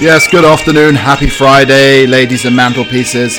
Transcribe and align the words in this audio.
Yes, 0.00 0.26
good 0.26 0.46
afternoon, 0.46 0.94
happy 0.94 1.28
Friday, 1.28 2.06
ladies 2.06 2.46
and 2.46 2.56
mantelpieces. 2.56 3.36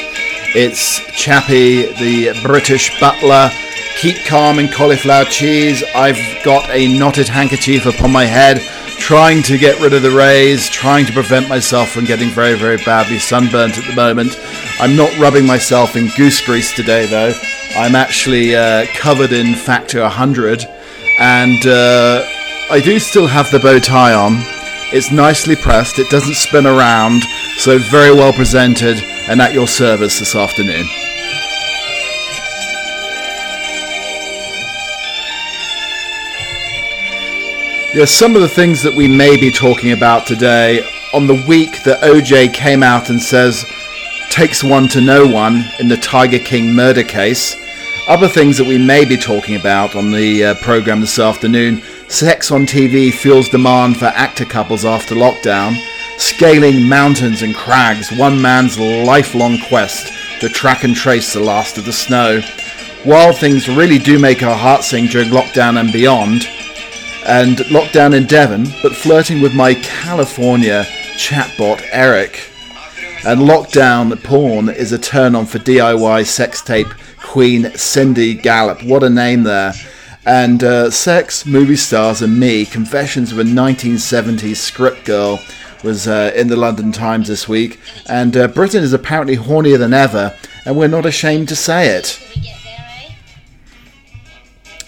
It's 0.53 0.99
Chappie, 1.11 1.91
the 1.93 2.39
British 2.43 2.99
butler. 2.99 3.49
Keep 3.97 4.25
calm 4.27 4.59
and 4.59 4.71
cauliflower 4.71 5.25
cheese. 5.25 5.83
I've 5.95 6.19
got 6.45 6.69
a 6.69 6.99
knotted 6.99 7.27
handkerchief 7.27 7.87
upon 7.87 8.11
my 8.11 8.25
head, 8.25 8.61
trying 8.99 9.41
to 9.41 9.57
get 9.57 9.81
rid 9.81 9.93
of 9.93 10.03
the 10.03 10.11
rays, 10.11 10.69
trying 10.69 11.07
to 11.07 11.13
prevent 11.13 11.49
myself 11.49 11.89
from 11.89 12.05
getting 12.05 12.29
very, 12.29 12.55
very 12.55 12.77
badly 12.77 13.17
sunburnt 13.17 13.79
at 13.79 13.85
the 13.87 13.95
moment. 13.95 14.37
I'm 14.79 14.95
not 14.95 15.17
rubbing 15.17 15.47
myself 15.47 15.95
in 15.95 16.09
goose 16.15 16.45
grease 16.45 16.75
today, 16.75 17.07
though. 17.07 17.33
I'm 17.75 17.95
actually 17.95 18.55
uh, 18.55 18.85
covered 18.93 19.31
in 19.31 19.55
Factor 19.55 20.01
100, 20.01 20.63
and 21.19 21.65
uh, 21.65 22.23
I 22.69 22.81
do 22.83 22.99
still 22.99 23.25
have 23.25 23.49
the 23.49 23.57
bow 23.57 23.79
tie 23.79 24.13
on. 24.13 24.60
It's 24.93 25.09
nicely 25.09 25.55
pressed, 25.55 25.99
it 25.99 26.09
doesn't 26.09 26.35
spin 26.35 26.65
around, 26.65 27.23
so 27.57 27.77
very 27.77 28.13
well 28.13 28.33
presented 28.33 28.97
and 29.29 29.39
at 29.41 29.53
your 29.53 29.65
service 29.65 30.19
this 30.19 30.35
afternoon. 30.35 30.85
Yes, 37.93 38.11
some 38.11 38.35
of 38.35 38.41
the 38.41 38.49
things 38.49 38.83
that 38.83 38.93
we 38.93 39.07
may 39.07 39.37
be 39.37 39.49
talking 39.49 39.93
about 39.93 40.27
today 40.27 40.81
on 41.13 41.25
the 41.25 41.41
week 41.47 41.83
that 41.83 42.01
OJ 42.01 42.53
came 42.53 42.83
out 42.83 43.09
and 43.09 43.21
says 43.21 43.65
takes 44.29 44.61
one 44.61 44.89
to 44.89 44.99
know 44.99 45.25
one 45.25 45.63
in 45.79 45.87
the 45.87 45.97
Tiger 45.97 46.39
King 46.39 46.73
murder 46.73 47.03
case. 47.03 47.55
Other 48.09 48.27
things 48.27 48.57
that 48.57 48.67
we 48.67 48.77
may 48.77 49.05
be 49.05 49.15
talking 49.15 49.55
about 49.55 49.95
on 49.95 50.11
the 50.11 50.43
uh, 50.43 50.55
program 50.55 50.99
this 50.99 51.17
afternoon 51.17 51.81
Sex 52.11 52.51
on 52.51 52.65
TV 52.65 53.09
fuels 53.09 53.47
demand 53.47 53.95
for 53.95 54.07
actor 54.07 54.43
couples 54.43 54.83
after 54.83 55.15
lockdown. 55.15 55.73
Scaling 56.17 56.87
mountains 56.87 57.41
and 57.41 57.55
crags, 57.55 58.11
one 58.11 58.39
man's 58.39 58.77
lifelong 58.77 59.57
quest 59.69 60.11
to 60.41 60.49
track 60.49 60.83
and 60.83 60.93
trace 60.93 61.31
the 61.33 61.39
last 61.39 61.77
of 61.77 61.85
the 61.85 61.93
snow. 61.93 62.41
While 63.05 63.31
things 63.31 63.69
really 63.69 63.97
do 63.97 64.19
make 64.19 64.43
our 64.43 64.57
hearts 64.57 64.87
sing 64.87 65.07
during 65.07 65.29
lockdown 65.29 65.79
and 65.79 65.91
beyond, 65.93 66.43
and 67.25 67.57
lockdown 67.69 68.13
in 68.13 68.27
Devon, 68.27 68.65
but 68.83 68.93
flirting 68.93 69.41
with 69.41 69.55
my 69.55 69.73
California 69.75 70.83
chatbot 71.15 71.81
Eric. 71.93 72.51
And 73.25 73.39
lockdown 73.39 74.21
porn 74.21 74.67
is 74.67 74.91
a 74.91 74.99
turn 74.99 75.33
on 75.33 75.45
for 75.45 75.59
DIY 75.59 76.25
sex 76.25 76.61
tape 76.61 76.93
queen 77.19 77.71
Cindy 77.75 78.33
Gallop. 78.33 78.83
What 78.83 79.01
a 79.01 79.09
name 79.09 79.43
there 79.43 79.73
and 80.25 80.63
uh, 80.63 80.89
Sex, 80.89 81.45
Movie 81.45 81.75
Stars, 81.75 82.21
and 82.21 82.39
Me 82.39 82.65
Confessions 82.65 83.31
of 83.31 83.39
a 83.39 83.43
1970s 83.43 84.57
Script 84.57 85.05
Girl 85.05 85.39
was 85.83 86.07
uh, 86.07 86.31
in 86.35 86.47
the 86.47 86.55
London 86.55 86.91
Times 86.91 87.27
this 87.27 87.47
week. 87.47 87.79
And 88.07 88.37
uh, 88.37 88.47
Britain 88.47 88.83
is 88.83 88.93
apparently 88.93 89.35
hornier 89.35 89.79
than 89.79 89.93
ever, 89.93 90.37
and 90.65 90.77
we're 90.77 90.87
not 90.87 91.05
ashamed 91.05 91.49
to 91.49 91.55
say 91.55 91.89
it. 91.89 92.19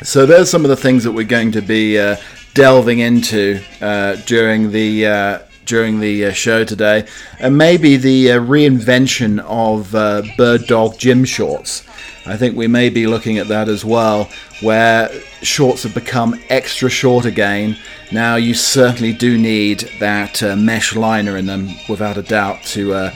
So, 0.04 0.26
there's 0.26 0.50
some 0.50 0.66
of 0.66 0.70
the 0.70 0.76
things 0.76 1.04
that 1.06 1.14
we're 1.14 1.24
going 1.24 1.54
to 1.54 1.62
be 1.62 1.98
uh, 1.98 2.18
delving 2.54 3.00
into 3.00 3.62
uh, 3.82 4.18
during 4.26 4.72
the 4.72 5.08
uh, 5.08 5.40
during 5.66 6.00
the 6.00 6.26
uh, 6.26 6.32
show 6.34 6.64
today, 6.64 7.08
and 7.40 7.58
maybe 7.58 7.98
the 7.98 8.34
uh, 8.34 8.40
reinvention 8.40 9.40
of 9.40 9.96
uh, 9.96 10.22
bird 10.38 10.66
dog 10.68 10.98
gym 10.98 11.26
shorts. 11.26 11.84
I 12.26 12.38
think 12.38 12.56
we 12.56 12.68
may 12.68 12.90
be 12.90 13.06
looking 13.06 13.38
at 13.38 13.50
that 13.50 13.68
as 13.68 13.84
well, 13.84 14.30
where 14.62 15.10
shorts 15.42 15.84
have 15.84 15.94
become 15.94 16.40
extra 16.50 16.90
short 16.90 17.26
again. 17.26 17.78
Now, 18.12 18.36
you 18.38 18.54
certainly 18.54 19.12
do 19.12 19.38
need 19.38 19.90
that 20.00 20.42
uh, 20.42 20.56
mesh 20.56 20.96
liner 20.96 21.36
in 21.36 21.48
them, 21.48 21.70
without 21.90 22.18
a 22.18 22.24
doubt, 22.24 22.64
to 22.64 22.94
uh, 22.94 23.14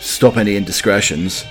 stop 0.00 0.36
any 0.36 0.56
indiscretions. 0.56 1.44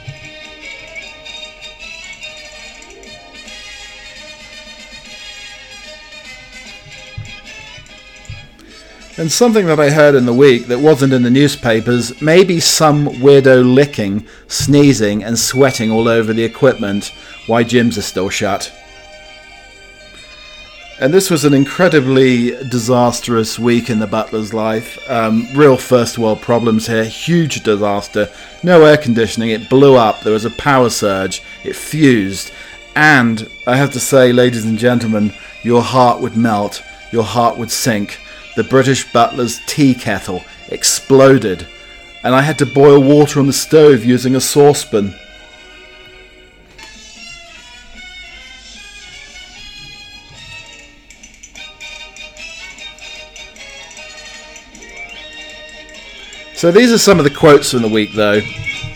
And 9.19 9.29
something 9.29 9.65
that 9.65 9.81
I 9.81 9.89
heard 9.89 10.15
in 10.15 10.25
the 10.25 10.33
week 10.33 10.67
that 10.67 10.79
wasn't 10.79 11.11
in 11.11 11.23
the 11.23 11.29
newspapers 11.29 12.21
maybe 12.21 12.61
some 12.61 13.05
weirdo 13.05 13.75
licking, 13.75 14.25
sneezing, 14.47 15.25
and 15.25 15.37
sweating 15.37 15.91
all 15.91 16.07
over 16.07 16.31
the 16.31 16.45
equipment 16.45 17.11
why 17.45 17.65
gyms 17.65 17.97
are 17.97 18.01
still 18.01 18.29
shut. 18.29 18.71
And 21.01 21.13
this 21.13 21.29
was 21.29 21.43
an 21.43 21.53
incredibly 21.53 22.51
disastrous 22.69 23.59
week 23.59 23.89
in 23.89 23.99
the 23.99 24.07
butler's 24.07 24.53
life. 24.53 24.97
Um, 25.09 25.49
real 25.53 25.75
first 25.75 26.17
world 26.17 26.41
problems 26.41 26.87
here. 26.87 27.03
Huge 27.03 27.61
disaster. 27.61 28.29
No 28.63 28.85
air 28.85 28.95
conditioning. 28.95 29.49
It 29.49 29.69
blew 29.69 29.97
up. 29.97 30.21
There 30.21 30.31
was 30.31 30.45
a 30.45 30.51
power 30.51 30.89
surge. 30.89 31.43
It 31.65 31.75
fused. 31.75 32.53
And 32.95 33.49
I 33.67 33.75
have 33.75 33.91
to 33.91 33.99
say, 33.99 34.31
ladies 34.31 34.63
and 34.63 34.79
gentlemen, 34.79 35.33
your 35.61 35.81
heart 35.81 36.21
would 36.21 36.37
melt. 36.37 36.81
Your 37.11 37.23
heart 37.23 37.57
would 37.57 37.69
sink 37.69 38.17
the 38.59 38.63
British 38.65 39.09
butler's 39.13 39.61
tea 39.67 39.93
kettle 39.93 40.43
exploded, 40.67 41.65
and 42.25 42.35
I 42.35 42.41
had 42.41 42.57
to 42.57 42.65
boil 42.65 43.01
water 43.01 43.39
on 43.39 43.47
the 43.47 43.53
stove 43.53 44.03
using 44.03 44.35
a 44.35 44.41
saucepan. 44.41 45.15
So 56.53 56.69
these 56.69 56.91
are 56.91 56.97
some 56.97 57.17
of 57.17 57.23
the 57.23 57.29
quotes 57.33 57.71
from 57.71 57.81
the 57.81 57.87
week, 57.87 58.11
though. 58.13 58.41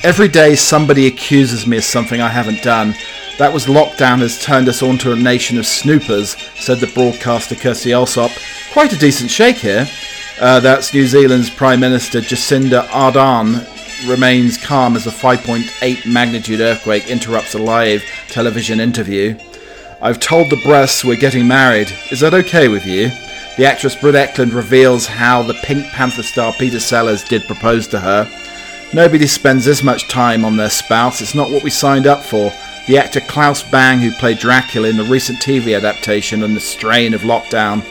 Every 0.03 0.27
day 0.27 0.57
somebody 0.57 1.07
accuses 1.07 1.65
me 1.65 1.77
of 1.77 1.85
something 1.85 2.19
I 2.19 2.27
haven't 2.27 2.63
done. 2.63 2.95
That 3.37 3.53
was 3.53 3.67
lockdown 3.67 4.19
has 4.19 4.43
turned 4.43 4.67
us 4.67 4.83
onto 4.83 5.13
a 5.13 5.15
nation 5.15 5.57
of 5.57 5.65
snoopers, 5.65 6.35
said 6.59 6.79
the 6.79 6.87
broadcaster 6.87 7.55
Kirsty 7.55 7.91
Allsopp. 7.91 8.37
Quite 8.73 8.91
a 8.91 8.97
decent 8.97 9.29
shake 9.29 9.57
here. 9.57 9.87
Uh, 10.41 10.59
that's 10.59 10.95
New 10.95 11.05
Zealand's 11.05 11.51
Prime 11.51 11.79
Minister 11.79 12.21
Jacinda 12.21 12.87
Ardern 12.87 13.69
remains 14.09 14.57
calm 14.57 14.95
as 14.95 15.05
a 15.05 15.11
5.8 15.11 16.11
magnitude 16.11 16.59
earthquake 16.59 17.07
interrupts 17.07 17.53
a 17.53 17.59
live 17.59 18.03
television 18.29 18.79
interview. 18.79 19.37
I've 20.01 20.19
told 20.19 20.49
the 20.49 20.59
breasts 20.65 21.05
we're 21.05 21.17
getting 21.17 21.47
married. 21.47 21.93
Is 22.09 22.21
that 22.21 22.33
okay 22.33 22.67
with 22.67 22.87
you? 22.87 23.09
The 23.57 23.67
actress 23.67 23.95
Britt 23.95 24.15
Ekland 24.15 24.55
reveals 24.55 25.05
how 25.05 25.43
the 25.43 25.53
Pink 25.63 25.85
Panther 25.89 26.23
star 26.23 26.51
Peter 26.53 26.79
Sellers 26.79 27.23
did 27.23 27.45
propose 27.45 27.87
to 27.89 27.99
her. 27.99 28.27
Nobody 28.91 29.27
spends 29.27 29.65
this 29.65 29.83
much 29.83 30.09
time 30.09 30.43
on 30.43 30.57
their 30.57 30.71
spouse. 30.71 31.21
It's 31.21 31.35
not 31.35 31.51
what 31.51 31.63
we 31.63 31.69
signed 31.69 32.07
up 32.07 32.23
for. 32.23 32.51
The 32.87 32.97
actor 32.97 33.21
Claes 33.21 33.61
Bang, 33.61 33.99
who 33.99 34.11
played 34.13 34.39
Dracula 34.39 34.89
in 34.89 34.97
the 34.97 35.03
recent 35.03 35.37
TV 35.43 35.77
adaptation 35.77 36.41
on 36.41 36.55
the 36.55 36.59
strain 36.59 37.13
of 37.13 37.21
lockdown, 37.21 37.85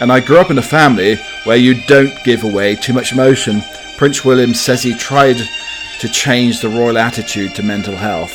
and 0.00 0.10
I 0.10 0.20
grew 0.20 0.38
up 0.38 0.50
in 0.50 0.58
a 0.58 0.62
family 0.62 1.16
where 1.44 1.56
you 1.56 1.74
don't 1.86 2.12
give 2.24 2.42
away 2.42 2.74
too 2.74 2.94
much 2.94 3.12
emotion. 3.12 3.62
Prince 3.98 4.24
William 4.24 4.54
says 4.54 4.82
he 4.82 4.94
tried 4.94 5.36
to 6.00 6.08
change 6.08 6.60
the 6.60 6.68
royal 6.70 6.96
attitude 6.96 7.54
to 7.54 7.62
mental 7.62 7.94
health. 7.94 8.32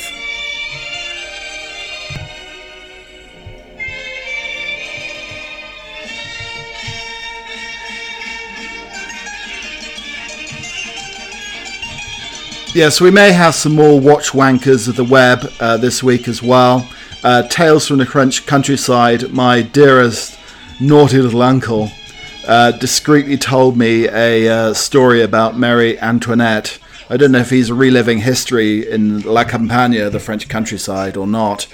Yes, 12.76 13.00
we 13.00 13.10
may 13.10 13.32
have 13.32 13.54
some 13.54 13.74
more 13.74 13.98
watch 13.98 14.32
wankers 14.32 14.86
of 14.86 14.96
the 14.96 15.04
web 15.04 15.50
uh, 15.60 15.78
this 15.78 16.02
week 16.02 16.28
as 16.28 16.42
well. 16.42 16.86
Uh, 17.24 17.42
Tales 17.48 17.88
from 17.88 17.96
the 17.96 18.04
Crunch 18.04 18.44
countryside, 18.44 19.32
my 19.32 19.62
dearest 19.62 20.35
naughty 20.80 21.18
little 21.18 21.42
uncle 21.42 21.90
uh, 22.46 22.70
discreetly 22.72 23.36
told 23.36 23.76
me 23.76 24.08
a 24.08 24.48
uh, 24.48 24.74
story 24.74 25.22
about 25.22 25.58
Marie 25.58 25.98
Antoinette. 25.98 26.78
I 27.10 27.16
don't 27.16 27.32
know 27.32 27.38
if 27.38 27.50
he's 27.50 27.72
reliving 27.72 28.18
history 28.18 28.88
in 28.88 29.22
La 29.22 29.44
Campagne, 29.44 30.10
the 30.10 30.20
French 30.20 30.48
countryside, 30.48 31.16
or 31.16 31.26
not. 31.26 31.66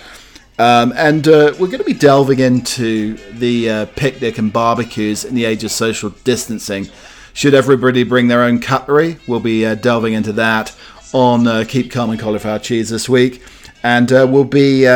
Um, 0.59 0.93
and 0.97 1.27
uh, 1.27 1.55
we're 1.59 1.67
going 1.67 1.79
to 1.79 1.85
be 1.85 1.95
delving 1.95 2.39
into 2.39 3.17
the 3.33 3.69
uh, 3.69 3.87
picnic 3.97 4.39
and 4.39 4.53
barbecues 4.53 5.25
in 5.25 5.35
the 5.35 5.45
age 5.45 5.65
of 5.65 5.71
social 5.71 6.11
distancing. 6.25 6.89
Should 7.33 7.55
everybody 7.55 8.05
bring 8.05 8.29
their 8.29 8.43
own 8.43 8.61
cutlery? 8.61 9.19
We'll 9.27 9.41
be 9.41 9.65
uh, 9.67 9.75
delving 9.75 10.13
into 10.13 10.33
that 10.35 10.77
on 11.13 11.47
uh, 11.47 11.65
Keep 11.67 11.91
Calm 11.91 12.11
and 12.11 12.21
Cauliflower 12.21 12.59
Cheese 12.59 12.91
this 12.91 13.09
week. 13.09 13.43
And 13.83 14.11
we'll 14.11 14.45
be 14.45 14.87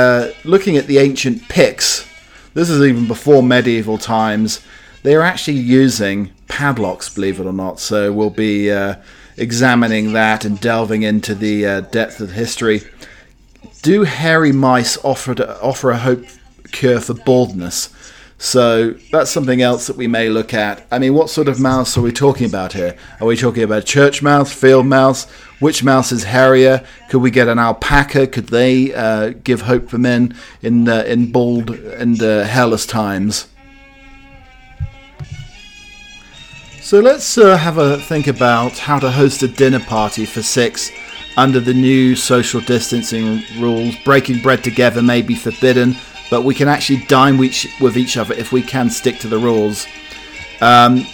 looking 0.45 0.77
at 0.77 0.87
the 0.87 0.99
ancient 0.99 1.49
Picts 1.49 2.06
this 2.57 2.71
is 2.71 2.81
even 2.81 3.07
before 3.07 3.43
medieval 3.43 3.99
times. 3.99 4.61
They 5.03 5.15
are 5.15 5.21
actually 5.21 5.59
using 5.59 6.33
padlocks, 6.49 7.11
believe 7.11 7.39
it 7.39 7.45
or 7.45 7.53
not. 7.53 7.79
So 7.81 8.11
we'll 8.15 8.31
be 8.31 8.73
uh, 8.73 8.97
examining 9.37 10.15
that 10.15 10.47
and 10.47 10.59
delving 10.59 11.03
into 11.03 11.35
the 11.35 11.67
uh, 11.67 11.81
depth 11.83 12.19
of 12.19 12.33
history. 12.33 12.81
Do 13.83 14.05
hairy 14.05 14.53
mice 14.53 14.97
offer 15.05 15.35
to, 15.35 15.61
offer 15.61 15.91
a 15.91 15.99
hope 15.99 16.25
cure 16.73 16.99
for 16.99 17.13
baldness? 17.13 17.91
So 18.39 18.91
that's 19.11 19.31
something 19.31 19.63
else 19.63 19.87
that 19.87 19.97
we 19.97 20.07
may 20.07 20.29
look 20.29 20.53
at. 20.53 20.87
I 20.91 20.99
mean, 20.99 21.15
what 21.15 21.31
sort 21.31 21.49
of 21.49 21.59
mouse 21.59 21.97
are 21.97 22.03
we 22.03 22.13
talking 22.13 22.47
about 22.47 22.75
here? 22.75 22.97
Are 23.21 23.27
we 23.27 23.37
talking 23.37 23.63
about 23.63 23.87
church 23.87 24.23
mouse, 24.23 24.53
field 24.53 24.87
mouse? 24.87 25.25
Which 25.59 25.83
mouse 25.83 26.13
is 26.13 26.25
hairier? 26.25 26.85
Could 27.09 27.23
we 27.23 27.31
get 27.31 27.49
an 27.49 27.59
alpaca? 27.59 28.27
Could 28.27 28.49
they 28.49 28.93
uh, 28.93 29.33
give 29.43 29.63
hope 29.63 29.89
for 29.89 29.97
men 29.97 30.37
in 30.61 30.87
uh, 30.87 31.05
in 31.07 31.33
bald 31.33 31.71
and 31.71 32.23
uh, 32.23 32.45
hairless 32.45 32.85
times? 32.85 33.49
So 36.83 37.01
let's 37.01 37.37
uh, 37.39 37.57
have 37.57 37.79
a 37.79 37.99
think 37.99 38.29
about 38.29 38.79
how 38.79 38.99
to 38.99 39.11
host 39.11 39.43
a 39.43 39.49
dinner 39.49 39.81
party 39.81 40.27
for 40.27 40.43
six 40.43 40.93
under 41.37 41.59
the 41.59 41.75
new 41.75 42.15
social 42.15 42.61
distancing 42.61 43.43
rules. 43.59 43.97
Breaking 44.05 44.41
bread 44.41 44.63
together 44.63 45.03
may 45.03 45.23
be 45.23 45.35
forbidden, 45.35 45.97
but 46.31 46.43
we 46.43 46.55
can 46.55 46.69
actually 46.69 47.05
dine 47.07 47.39
with 47.39 47.97
each 47.97 48.17
other 48.17 48.35
if 48.35 48.53
we 48.53 48.63
can 48.63 48.91
stick 48.91 49.19
to 49.21 49.29
the 49.29 49.39
rules. 49.39 49.87
Um, 50.61 51.07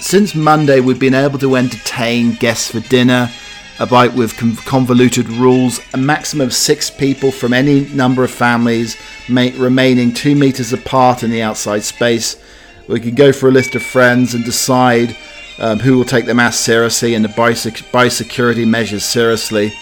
since 0.00 0.34
Monday, 0.34 0.80
we've 0.80 0.98
been 0.98 1.14
able 1.14 1.38
to 1.38 1.56
entertain 1.56 2.32
guests 2.34 2.70
for 2.70 2.80
dinner, 2.80 3.30
about 3.78 4.14
with 4.14 4.36
convoluted 4.66 5.28
rules, 5.28 5.80
a 5.94 5.96
maximum 5.96 6.46
of 6.46 6.54
six 6.54 6.90
people 6.90 7.30
from 7.30 7.52
any 7.52 7.86
number 7.88 8.22
of 8.24 8.30
families, 8.30 8.96
remaining 9.28 10.12
two 10.12 10.34
meters 10.34 10.72
apart 10.72 11.22
in 11.22 11.30
the 11.30 11.42
outside 11.42 11.82
space. 11.82 12.42
We 12.88 13.00
can 13.00 13.14
go 13.14 13.32
for 13.32 13.48
a 13.48 13.52
list 13.52 13.74
of 13.74 13.82
friends 13.82 14.34
and 14.34 14.44
decide 14.44 15.16
um, 15.58 15.78
who 15.78 15.96
will 15.96 16.04
take 16.04 16.26
the 16.26 16.34
mass 16.34 16.58
seriously 16.58 17.14
and 17.14 17.24
the 17.24 17.28
biosecurity 17.28 18.66
measures 18.66 19.04
seriously. 19.04 19.72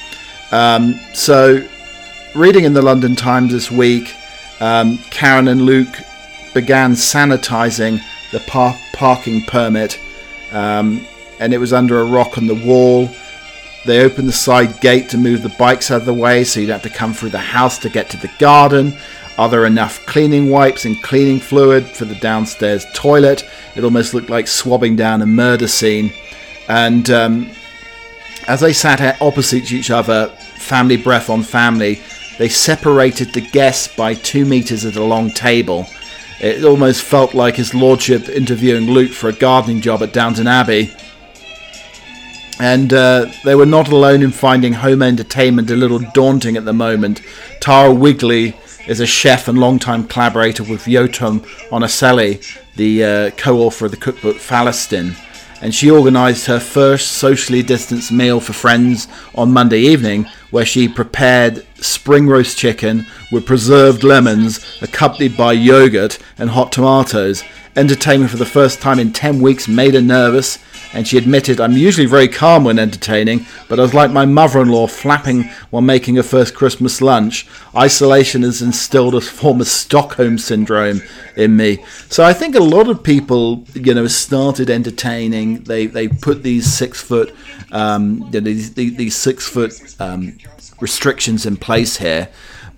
Um, 0.50 0.94
so, 1.14 1.66
reading 2.34 2.64
in 2.64 2.74
the 2.74 2.82
London 2.82 3.16
Times 3.16 3.52
this 3.52 3.70
week, 3.70 4.14
um, 4.60 4.98
Karen 5.10 5.48
and 5.48 5.62
Luke 5.62 5.94
began 6.54 6.92
sanitizing 6.92 8.00
the 8.32 8.40
par- 8.40 8.78
parking 8.92 9.44
permit, 9.44 9.98
um, 10.52 11.06
and 11.40 11.54
it 11.54 11.58
was 11.58 11.72
under 11.72 12.00
a 12.00 12.04
rock 12.04 12.38
on 12.38 12.46
the 12.46 12.54
wall. 12.54 13.08
They 13.84 14.04
opened 14.04 14.28
the 14.28 14.32
side 14.32 14.80
gate 14.80 15.08
to 15.10 15.18
move 15.18 15.42
the 15.42 15.54
bikes 15.58 15.90
out 15.90 16.00
of 16.00 16.06
the 16.06 16.14
way 16.14 16.44
so 16.44 16.60
you'd 16.60 16.70
have 16.70 16.82
to 16.82 16.90
come 16.90 17.14
through 17.14 17.30
the 17.30 17.38
house 17.38 17.78
to 17.78 17.88
get 17.88 18.10
to 18.10 18.16
the 18.16 18.30
garden. 18.38 18.98
Are 19.38 19.48
there 19.48 19.66
enough 19.66 20.04
cleaning 20.04 20.50
wipes 20.50 20.84
and 20.84 21.00
cleaning 21.00 21.38
fluid 21.38 21.86
for 21.86 22.04
the 22.04 22.16
downstairs 22.16 22.84
toilet? 22.92 23.48
It 23.76 23.84
almost 23.84 24.12
looked 24.12 24.30
like 24.30 24.48
swabbing 24.48 24.96
down 24.96 25.22
a 25.22 25.26
murder 25.26 25.68
scene. 25.68 26.12
And 26.68 27.08
um, 27.08 27.50
as 28.48 28.60
they 28.60 28.72
sat 28.72 29.22
opposite 29.22 29.70
each 29.70 29.92
other, 29.92 30.28
family 30.56 30.96
breath 30.96 31.30
on 31.30 31.44
family, 31.44 32.02
they 32.38 32.48
separated 32.48 33.32
the 33.32 33.40
guests 33.40 33.94
by 33.94 34.14
two 34.14 34.44
meters 34.44 34.84
at 34.84 34.96
a 34.96 35.04
long 35.04 35.30
table. 35.30 35.86
It 36.40 36.64
almost 36.64 37.02
felt 37.02 37.34
like 37.34 37.56
his 37.56 37.74
lordship 37.74 38.28
interviewing 38.28 38.90
Luke 38.90 39.10
for 39.10 39.28
a 39.28 39.32
gardening 39.32 39.80
job 39.80 40.02
at 40.02 40.12
Downton 40.12 40.46
Abbey. 40.46 40.94
And 42.60 42.92
uh, 42.92 43.26
they 43.44 43.54
were 43.54 43.66
not 43.66 43.88
alone 43.88 44.22
in 44.22 44.30
finding 44.30 44.72
home 44.72 45.02
entertainment 45.02 45.70
a 45.70 45.76
little 45.76 45.98
daunting 45.98 46.56
at 46.56 46.64
the 46.64 46.72
moment. 46.72 47.22
Tara 47.60 47.92
Wigley 47.92 48.56
is 48.86 49.00
a 49.00 49.06
chef 49.06 49.48
and 49.48 49.58
long-time 49.58 50.06
collaborator 50.06 50.62
with 50.62 50.84
Yotam 50.84 51.40
Ottolenghi, 51.70 52.58
the 52.76 53.04
uh, 53.04 53.30
co-author 53.30 53.86
of 53.86 53.90
the 53.90 53.96
cookbook 53.96 54.36
Falastin. 54.36 55.16
And 55.60 55.74
she 55.74 55.90
organised 55.90 56.46
her 56.46 56.60
first 56.60 57.12
socially 57.12 57.62
distanced 57.62 58.12
meal 58.12 58.40
for 58.40 58.52
friends 58.52 59.08
on 59.34 59.52
Monday 59.52 59.80
evening, 59.80 60.26
where 60.50 60.64
she 60.64 60.88
prepared 60.88 61.66
spring 61.76 62.28
roast 62.28 62.56
chicken 62.56 63.06
with 63.30 63.46
preserved 63.46 64.02
lemons, 64.04 64.64
accompanied 64.80 65.36
by 65.36 65.52
yogurt 65.52 66.18
and 66.38 66.50
hot 66.50 66.72
tomatoes. 66.72 67.44
Entertainment 67.76 68.30
for 68.30 68.38
the 68.38 68.46
first 68.46 68.80
time 68.80 68.98
in 68.98 69.12
10 69.12 69.40
weeks 69.40 69.68
made 69.68 69.94
her 69.94 70.00
nervous, 70.00 70.58
and 70.92 71.06
she 71.06 71.18
admitted, 71.18 71.60
I'm 71.60 71.76
usually 71.76 72.06
very 72.06 72.26
calm 72.26 72.64
when 72.64 72.78
entertaining, 72.78 73.46
but 73.68 73.78
I 73.78 73.82
was 73.82 73.94
like 73.94 74.10
my 74.10 74.24
mother 74.24 74.62
in 74.62 74.68
law 74.68 74.86
flapping 74.86 75.44
while 75.70 75.82
making 75.82 76.16
her 76.16 76.22
first 76.22 76.54
Christmas 76.54 77.00
lunch. 77.02 77.46
Isolation 77.76 78.42
has 78.42 78.62
instilled 78.62 79.14
a 79.14 79.20
form 79.20 79.60
of 79.60 79.66
Stockholm 79.66 80.38
syndrome 80.38 81.02
in 81.36 81.56
me. 81.56 81.84
So 82.08 82.24
I 82.24 82.32
think 82.32 82.54
a 82.54 82.60
lot 82.60 82.88
of 82.88 83.02
people, 83.02 83.64
you 83.74 83.94
know, 83.94 84.06
started 84.06 84.70
entertaining. 84.70 85.62
They, 85.64 85.86
they 85.86 86.08
put 86.08 86.42
these 86.42 86.72
six 86.72 87.00
foot, 87.00 87.34
um, 87.70 88.28
these, 88.30 88.74
these 88.74 89.14
six 89.14 89.46
foot 89.46 89.94
um, 90.00 90.38
restrictions 90.80 91.44
in 91.44 91.56
place 91.58 91.98
here. 91.98 92.28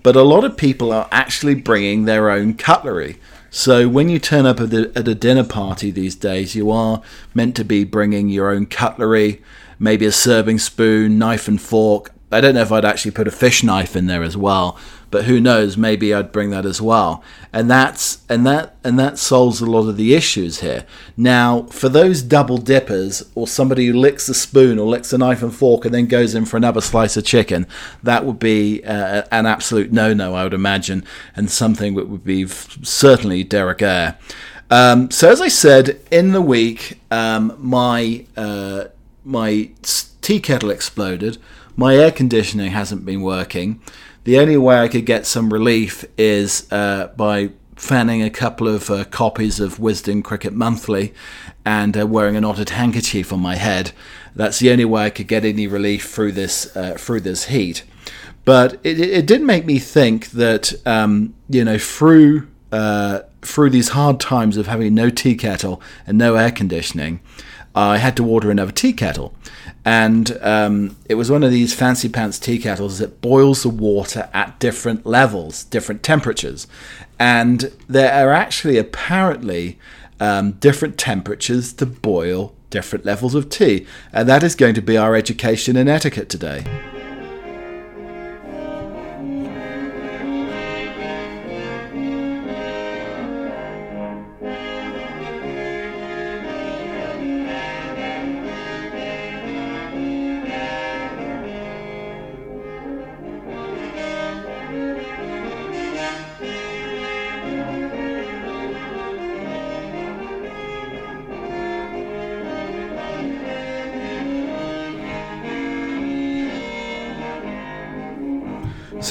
But 0.03 0.15
a 0.15 0.23
lot 0.23 0.43
of 0.43 0.57
people 0.57 0.91
are 0.91 1.07
actually 1.11 1.55
bringing 1.55 2.05
their 2.05 2.29
own 2.29 2.55
cutlery. 2.55 3.19
So 3.49 3.87
when 3.87 4.09
you 4.09 4.17
turn 4.17 4.45
up 4.45 4.59
at, 4.59 4.73
at 4.73 5.07
a 5.07 5.15
dinner 5.15 5.43
party 5.43 5.91
these 5.91 6.15
days, 6.15 6.55
you 6.55 6.71
are 6.71 7.01
meant 7.33 7.55
to 7.57 7.65
be 7.65 7.83
bringing 7.83 8.29
your 8.29 8.49
own 8.49 8.65
cutlery, 8.65 9.41
maybe 9.77 10.05
a 10.05 10.11
serving 10.11 10.59
spoon, 10.59 11.19
knife 11.19 11.47
and 11.47 11.61
fork. 11.61 12.11
I 12.31 12.39
don't 12.39 12.55
know 12.55 12.61
if 12.61 12.71
I'd 12.71 12.85
actually 12.85 13.11
put 13.11 13.27
a 13.27 13.31
fish 13.31 13.61
knife 13.61 13.95
in 13.95 14.07
there 14.07 14.23
as 14.23 14.37
well, 14.37 14.79
but 15.11 15.25
who 15.25 15.41
knows? 15.41 15.75
Maybe 15.75 16.13
I'd 16.13 16.31
bring 16.31 16.49
that 16.51 16.65
as 16.65 16.81
well. 16.81 17.21
And 17.53 17.69
that's 17.69 18.23
and 18.29 18.47
that 18.47 18.75
and 18.83 18.97
that 18.97 19.19
solves 19.19 19.59
a 19.59 19.65
lot 19.65 19.89
of 19.89 19.97
the 19.97 20.15
issues 20.15 20.61
here. 20.61 20.85
Now, 21.17 21.63
for 21.63 21.89
those 21.89 22.21
double 22.21 22.57
dippers 22.57 23.29
or 23.35 23.47
somebody 23.47 23.87
who 23.87 23.93
licks 23.93 24.29
a 24.29 24.33
spoon 24.33 24.79
or 24.79 24.87
licks 24.87 25.11
a 25.11 25.17
knife 25.17 25.43
and 25.43 25.53
fork 25.53 25.83
and 25.83 25.93
then 25.93 26.07
goes 26.07 26.33
in 26.33 26.45
for 26.45 26.55
another 26.55 26.81
slice 26.81 27.17
of 27.17 27.25
chicken, 27.25 27.67
that 28.01 28.25
would 28.25 28.39
be 28.39 28.83
uh, 28.85 29.23
an 29.31 29.45
absolute 29.45 29.91
no-no, 29.91 30.33
I 30.33 30.43
would 30.43 30.53
imagine, 30.53 31.03
and 31.35 31.51
something 31.51 31.95
that 31.95 32.07
would 32.07 32.23
be 32.23 32.47
certainly 32.47 33.43
de 33.43 33.63
rigueur. 33.63 34.17
Um, 34.69 35.11
so, 35.11 35.29
as 35.29 35.41
I 35.41 35.49
said, 35.49 35.99
in 36.09 36.31
the 36.31 36.41
week, 36.41 37.01
um, 37.11 37.53
my 37.59 38.25
uh, 38.37 38.85
my 39.25 39.71
tea 40.21 40.39
kettle 40.39 40.71
exploded. 40.71 41.37
My 41.75 41.95
air 41.95 42.11
conditioning 42.11 42.71
hasn't 42.71 43.05
been 43.05 43.21
working 43.21 43.81
the 44.23 44.39
only 44.39 44.57
way 44.57 44.79
I 44.79 44.87
could 44.87 45.05
get 45.05 45.25
some 45.25 45.51
relief 45.51 46.05
is 46.17 46.67
uh, 46.71 47.07
by 47.15 47.51
fanning 47.75 48.21
a 48.21 48.29
couple 48.29 48.67
of 48.67 48.89
uh, 48.91 49.03
copies 49.05 49.59
of 49.59 49.77
Wisden 49.77 50.23
Cricket 50.23 50.53
Monthly 50.53 51.13
and 51.65 51.97
uh, 51.97 52.05
wearing 52.05 52.35
a 52.35 52.41
knotted 52.41 52.69
handkerchief 52.69 53.33
on 53.33 53.39
my 53.39 53.55
head. 53.55 53.91
That's 54.35 54.59
the 54.59 54.71
only 54.71 54.85
way 54.85 55.05
I 55.05 55.09
could 55.09 55.27
get 55.27 55.43
any 55.43 55.67
relief 55.67 56.09
through 56.09 56.33
this 56.33 56.75
uh, 56.75 56.95
through 56.97 57.21
this 57.21 57.45
heat. 57.45 57.83
But 58.45 58.79
it, 58.83 58.99
it 58.99 59.25
did 59.25 59.41
make 59.41 59.65
me 59.65 59.79
think 59.79 60.31
that 60.31 60.73
um, 60.85 61.33
you 61.49 61.65
know 61.65 61.77
through 61.77 62.47
uh, 62.71 63.21
through 63.41 63.71
these 63.71 63.89
hard 63.89 64.19
times 64.19 64.57
of 64.57 64.67
having 64.67 64.93
no 64.93 65.09
tea 65.09 65.35
kettle 65.35 65.81
and 66.05 66.17
no 66.17 66.35
air 66.35 66.51
conditioning, 66.51 67.19
I 67.73 67.97
had 67.97 68.15
to 68.17 68.25
order 68.25 68.51
another 68.51 68.71
tea 68.71 68.93
kettle 68.93 69.35
and 69.83 70.37
um, 70.41 70.95
it 71.09 71.15
was 71.15 71.31
one 71.31 71.43
of 71.43 71.51
these 71.51 71.73
fancy 71.73 72.09
pants 72.09 72.39
tea 72.39 72.59
kettles 72.59 72.99
that 72.99 73.21
boils 73.21 73.63
the 73.63 73.69
water 73.69 74.29
at 74.33 74.59
different 74.59 75.05
levels, 75.05 75.63
different 75.65 76.03
temperatures, 76.03 76.67
and 77.19 77.71
there 77.87 78.27
are 78.27 78.31
actually 78.31 78.77
apparently 78.77 79.77
um, 80.19 80.53
different 80.53 80.97
temperatures 80.97 81.73
to 81.73 81.85
boil 81.85 82.53
different 82.69 83.05
levels 83.05 83.35
of 83.35 83.49
tea, 83.49 83.85
and 84.13 84.27
that 84.29 84.43
is 84.43 84.55
going 84.55 84.75
to 84.75 84.81
be 84.81 84.97
our 84.97 85.15
education 85.15 85.75
in 85.75 85.87
etiquette 85.87 86.29
today. 86.29 86.63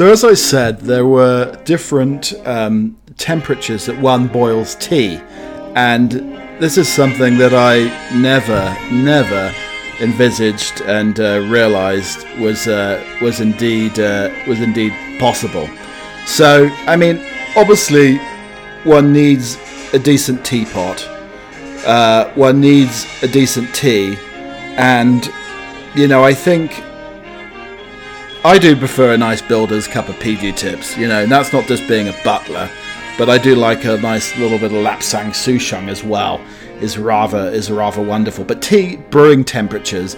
So, 0.00 0.10
as 0.10 0.24
I 0.24 0.32
said, 0.32 0.80
there 0.80 1.04
were 1.04 1.54
different 1.66 2.32
um, 2.46 2.96
temperatures 3.18 3.84
that 3.84 4.00
one 4.00 4.28
boils 4.28 4.74
tea, 4.76 5.20
and 5.76 6.10
this 6.58 6.78
is 6.78 6.88
something 6.88 7.36
that 7.36 7.52
I 7.52 7.84
never, 8.18 8.74
never 8.90 9.54
envisaged 10.00 10.80
and 10.80 11.20
uh, 11.20 11.40
realized 11.50 12.26
was 12.38 12.66
uh, 12.66 12.98
was 13.20 13.40
indeed 13.40 14.00
uh, 14.00 14.30
was 14.48 14.62
indeed 14.62 14.94
possible. 15.18 15.68
So, 16.24 16.70
I 16.86 16.96
mean, 16.96 17.22
obviously, 17.54 18.16
one 18.84 19.12
needs 19.12 19.58
a 19.92 19.98
decent 19.98 20.46
teapot. 20.46 21.06
Uh, 21.84 22.32
one 22.36 22.58
needs 22.58 23.06
a 23.22 23.28
decent 23.28 23.74
tea, 23.74 24.16
and 24.78 25.30
you 25.94 26.08
know, 26.08 26.24
I 26.24 26.32
think 26.32 26.82
I 28.42 28.58
do 28.58 28.74
prefer 28.74 29.12
a 29.12 29.18
nice 29.18 29.42
builder's 29.42 29.86
cup 29.86 30.08
of 30.08 30.18
PG 30.18 30.52
tips, 30.52 30.96
you 30.96 31.06
know, 31.06 31.22
and 31.22 31.30
that's 31.30 31.52
not 31.52 31.66
just 31.66 31.86
being 31.86 32.08
a 32.08 32.14
butler, 32.24 32.70
but 33.18 33.28
I 33.28 33.36
do 33.36 33.54
like 33.54 33.84
a 33.84 33.98
nice 33.98 34.34
little 34.38 34.58
bit 34.58 34.72
of 34.72 34.82
lapsang 34.82 35.32
souchong 35.32 35.88
as 35.88 36.02
well. 36.02 36.40
Is 36.80 36.96
rather 36.96 37.50
is 37.50 37.70
rather 37.70 38.02
wonderful. 38.02 38.44
But 38.44 38.62
tea 38.62 38.96
brewing 38.96 39.44
temperatures, 39.44 40.16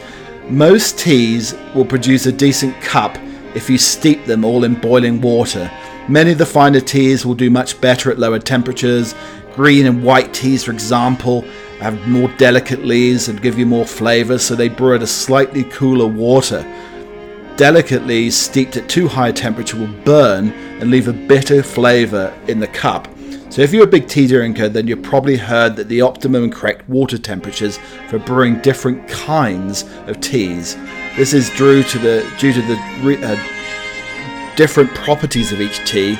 most 0.48 1.00
teas 1.00 1.56
will 1.74 1.84
produce 1.84 2.26
a 2.26 2.30
decent 2.30 2.80
cup 2.80 3.18
if 3.56 3.68
you 3.68 3.76
steep 3.76 4.24
them 4.24 4.44
all 4.44 4.62
in 4.62 4.76
boiling 4.76 5.20
water. 5.20 5.68
Many 6.08 6.30
of 6.30 6.38
the 6.38 6.46
finer 6.46 6.80
teas 6.80 7.26
will 7.26 7.34
do 7.34 7.50
much 7.50 7.80
better 7.80 8.08
at 8.12 8.20
lower 8.20 8.38
temperatures. 8.38 9.16
Green 9.56 9.86
and 9.86 10.04
white 10.04 10.32
teas, 10.32 10.62
for 10.62 10.70
example, 10.70 11.40
have 11.80 12.06
more 12.06 12.28
delicate 12.38 12.84
leaves 12.84 13.26
and 13.26 13.42
give 13.42 13.58
you 13.58 13.66
more 13.66 13.84
flavour, 13.84 14.38
so 14.38 14.54
they 14.54 14.68
brew 14.68 14.94
at 14.94 15.02
a 15.02 15.08
slightly 15.08 15.64
cooler 15.64 16.06
water. 16.06 16.64
Delicate 17.56 18.06
leaves 18.06 18.36
steeped 18.36 18.76
at 18.76 18.88
too 18.88 19.06
high 19.06 19.28
a 19.28 19.32
temperature 19.32 19.76
will 19.76 19.92
burn 20.04 20.48
and 20.80 20.90
leave 20.90 21.06
a 21.06 21.12
bitter 21.12 21.62
flavour 21.62 22.36
in 22.48 22.58
the 22.58 22.66
cup. 22.66 23.08
So 23.50 23.60
if 23.60 23.74
you're 23.74 23.84
a 23.84 23.86
big 23.86 24.08
tea 24.08 24.26
drinker, 24.26 24.70
then 24.70 24.88
you've 24.88 25.02
probably 25.02 25.36
heard 25.36 25.76
that 25.76 25.88
the 25.88 26.00
optimum 26.00 26.44
and 26.44 26.52
correct 26.52 26.88
water 26.88 27.18
temperatures 27.18 27.78
for 28.08 28.18
brewing 28.18 28.60
different 28.60 29.06
kinds 29.08 29.84
of 30.06 30.18
teas. 30.22 30.78
This 31.16 31.34
is 31.34 31.50
due 31.50 31.82
to 31.82 31.98
the 31.98 32.34
due 32.38 32.54
to 32.54 32.62
the 32.62 32.78
uh, 33.22 34.56
different 34.56 34.88
properties 34.94 35.52
of 35.52 35.60
each 35.60 35.86
tea, 35.86 36.16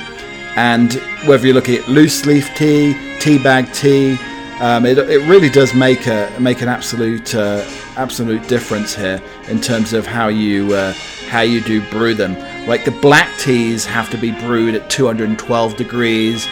and 0.55 0.93
whether 1.25 1.47
you're 1.47 1.55
looking 1.55 1.79
at 1.79 1.87
loose 1.87 2.27
leaf 2.27 2.53
tea, 2.55 2.95
tea 3.19 3.39
bag 3.39 3.73
tea, 3.73 4.19
um, 4.59 4.85
it, 4.85 4.99
it 4.99 5.27
really 5.27 5.49
does 5.49 5.73
make 5.73 6.05
a 6.05 6.31
make 6.39 6.61
an 6.61 6.69
absolute 6.69 7.33
uh, 7.33 7.67
absolute 7.97 8.47
difference 8.47 8.93
here 8.93 9.19
in 9.47 9.59
terms 9.59 9.93
of 9.93 10.05
how 10.05 10.27
you 10.27 10.71
uh, 10.75 10.93
how 11.33 11.41
you 11.41 11.59
do 11.61 11.81
brew 11.89 12.13
them. 12.13 12.37
Like 12.67 12.85
the 12.85 12.91
black 12.91 13.27
teas 13.39 13.85
have 13.85 14.07
to 14.11 14.17
be 14.17 14.31
brewed 14.31 14.75
at 14.75 14.87
212 14.91 15.75
degrees. 15.75 16.45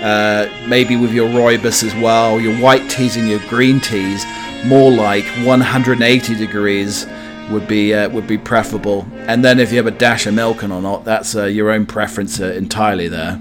Uh, 0.00 0.48
maybe 0.68 0.94
with 0.94 1.12
your 1.12 1.28
rooibos 1.28 1.82
as 1.82 1.92
well. 1.96 2.38
Your 2.38 2.56
white 2.58 2.88
teas 2.88 3.16
and 3.16 3.28
your 3.28 3.40
green 3.48 3.80
teas, 3.80 4.24
more 4.64 4.92
like 4.92 5.24
180 5.44 6.36
degrees 6.36 7.04
would 7.50 7.66
be 7.66 7.92
uh, 7.92 8.08
would 8.10 8.28
be 8.28 8.38
preferable. 8.38 9.04
And 9.26 9.44
then 9.44 9.58
if 9.58 9.72
you 9.72 9.78
have 9.78 9.88
a 9.88 9.98
dash 9.98 10.26
of 10.26 10.34
milk 10.34 10.62
in 10.62 10.70
or 10.70 10.80
not, 10.80 11.04
that's 11.04 11.34
uh, 11.34 11.46
your 11.46 11.70
own 11.70 11.84
preference 11.84 12.40
uh, 12.40 12.52
entirely 12.52 13.08
there. 13.08 13.40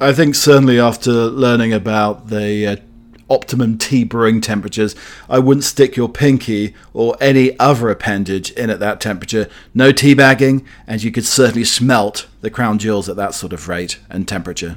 I 0.00 0.12
think 0.12 0.34
certainly 0.34 0.80
after 0.80 1.12
learning 1.12 1.72
about 1.72 2.26
the 2.26 2.66
uh, 2.66 2.76
optimum 3.32 3.78
tea 3.78 4.04
brewing 4.04 4.40
temperatures, 4.40 4.94
I 5.28 5.38
wouldn't 5.38 5.64
stick 5.64 5.96
your 5.96 6.08
pinky 6.08 6.74
or 6.92 7.16
any 7.20 7.58
other 7.58 7.88
appendage 7.88 8.50
in 8.52 8.70
at 8.70 8.80
that 8.80 9.00
temperature. 9.00 9.48
No 9.74 9.90
tea 9.90 10.14
bagging, 10.14 10.66
and 10.86 11.02
you 11.02 11.10
could 11.10 11.24
certainly 11.24 11.64
smelt 11.64 12.28
the 12.42 12.50
crown 12.50 12.78
jewels 12.78 13.08
at 13.08 13.16
that 13.16 13.34
sort 13.34 13.52
of 13.52 13.68
rate 13.68 13.98
and 14.10 14.28
temperature. 14.28 14.76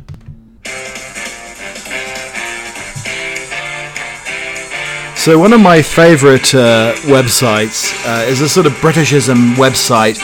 So 5.16 5.40
one 5.40 5.54
of 5.54 5.60
my 5.60 5.82
favourite 5.82 6.54
uh, 6.54 6.94
websites 7.08 7.92
uh, 8.06 8.26
is 8.28 8.42
a 8.42 8.48
sort 8.48 8.68
of 8.68 8.74
Britishism 8.74 9.56
website. 9.56 10.20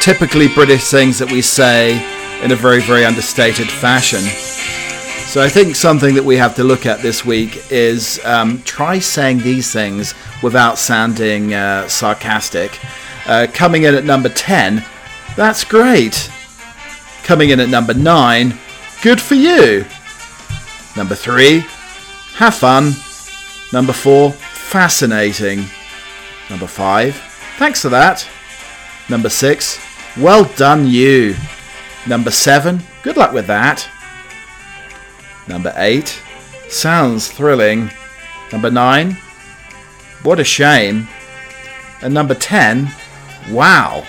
Typically 0.00 0.48
British 0.48 0.90
things 0.90 1.20
that 1.20 1.30
we 1.30 1.40
say 1.40 1.94
in 2.42 2.50
a 2.50 2.56
very, 2.56 2.80
very 2.82 3.04
understated 3.04 3.68
fashion. 3.68 4.24
So 5.28 5.42
I 5.42 5.50
think 5.50 5.76
something 5.76 6.14
that 6.14 6.24
we 6.24 6.38
have 6.38 6.56
to 6.56 6.64
look 6.64 6.86
at 6.86 7.02
this 7.02 7.22
week 7.22 7.70
is 7.70 8.18
um, 8.24 8.62
try 8.62 8.98
saying 8.98 9.40
these 9.40 9.70
things 9.70 10.14
without 10.42 10.78
sounding 10.78 11.52
uh, 11.52 11.86
sarcastic. 11.86 12.80
Uh, 13.26 13.46
coming 13.52 13.82
in 13.82 13.94
at 13.94 14.04
number 14.04 14.30
10, 14.30 14.82
that's 15.36 15.64
great. 15.64 16.30
Coming 17.24 17.50
in 17.50 17.60
at 17.60 17.68
number 17.68 17.92
9, 17.92 18.54
good 19.02 19.20
for 19.20 19.34
you. 19.34 19.84
Number 20.96 21.14
3, 21.14 21.62
have 22.36 22.54
fun. 22.54 22.94
Number 23.70 23.92
four, 23.92 24.32
fascinating. 24.32 25.66
Number 26.48 26.66
five, 26.66 27.14
thanks 27.58 27.82
for 27.82 27.90
that. 27.90 28.26
Number 29.10 29.28
six, 29.28 29.78
well 30.16 30.44
done 30.56 30.86
you. 30.86 31.36
Number 32.06 32.30
seven, 32.30 32.80
good 33.02 33.18
luck 33.18 33.34
with 33.34 33.46
that. 33.48 33.86
Number 35.48 35.72
eight, 35.76 36.20
sounds 36.68 37.30
thrilling. 37.30 37.90
Number 38.52 38.70
nine, 38.70 39.16
what 40.22 40.38
a 40.38 40.44
shame. 40.44 41.08
And 42.02 42.12
number 42.12 42.34
ten, 42.34 42.92
wow. 43.50 44.04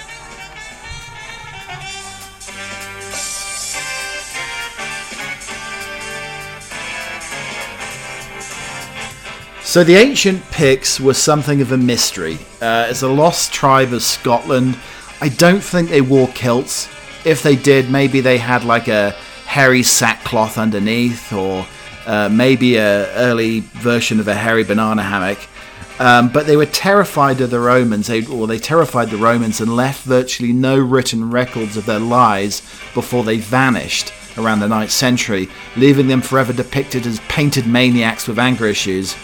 So 9.63 9.83
the 9.83 9.95
ancient 9.95 10.43
Picts 10.49 10.99
were 10.99 11.13
something 11.13 11.61
of 11.61 11.71
a 11.71 11.77
mystery. 11.77 12.39
Uh, 12.59 12.87
it's 12.89 13.03
a 13.03 13.07
lost 13.07 13.53
tribe 13.53 13.93
of 13.93 14.01
Scotland. 14.01 14.77
I 15.21 15.29
don't 15.29 15.61
think 15.61 15.89
they 15.89 16.01
wore 16.01 16.27
kilts. 16.29 16.89
If 17.23 17.43
they 17.43 17.55
did, 17.55 17.89
maybe 17.89 18.19
they 18.19 18.39
had 18.39 18.63
like 18.63 18.87
a 18.87 19.15
hairy 19.49 19.81
sackcloth 19.81 20.59
underneath, 20.59 21.33
or 21.33 21.65
uh, 22.05 22.29
maybe 22.29 22.75
a 22.75 23.11
early 23.15 23.61
version 23.81 24.19
of 24.19 24.27
a 24.27 24.35
hairy 24.35 24.63
banana 24.63 25.01
hammock. 25.01 25.39
Um, 25.97 26.29
but 26.29 26.45
they 26.45 26.55
were 26.55 26.67
terrified 26.67 27.41
of 27.41 27.49
the 27.49 27.59
Romans, 27.59 28.05
they, 28.05 28.23
or 28.27 28.45
they 28.45 28.59
terrified 28.59 29.09
the 29.09 29.17
Romans 29.17 29.59
and 29.59 29.75
left 29.75 30.03
virtually 30.03 30.53
no 30.53 30.77
written 30.77 31.31
records 31.31 31.77
of 31.77 31.87
their 31.87 31.99
lives 31.99 32.61
before 32.93 33.23
they 33.23 33.39
vanished 33.39 34.13
around 34.37 34.59
the 34.59 34.67
9th 34.67 34.91
century, 34.91 35.49
leaving 35.75 36.07
them 36.07 36.21
forever 36.21 36.53
depicted 36.53 37.07
as 37.07 37.19
painted 37.21 37.65
maniacs 37.65 38.27
with 38.27 38.37
anger 38.37 38.67
issues. 38.67 39.15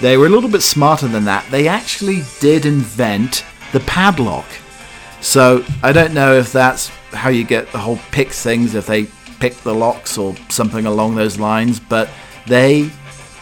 They 0.00 0.16
were 0.16 0.26
a 0.26 0.28
little 0.28 0.50
bit 0.50 0.62
smarter 0.62 1.06
than 1.06 1.24
that. 1.26 1.48
They 1.52 1.68
actually 1.68 2.24
did 2.40 2.66
invent 2.66 3.44
the 3.70 3.80
padlock. 3.80 4.46
So 5.20 5.64
I 5.84 5.92
don't 5.92 6.14
know 6.14 6.34
if 6.34 6.52
that's 6.52 6.88
how 7.12 7.28
you 7.28 7.44
get 7.44 7.70
the 7.70 7.78
whole 7.78 8.00
pick 8.10 8.30
things, 8.30 8.74
if 8.74 8.86
they 8.86 9.06
pick 9.40 9.56
the 9.58 9.74
locks 9.74 10.18
or 10.18 10.34
something 10.48 10.86
along 10.86 11.14
those 11.14 11.38
lines, 11.38 11.80
but 11.80 12.08
they, 12.46 12.90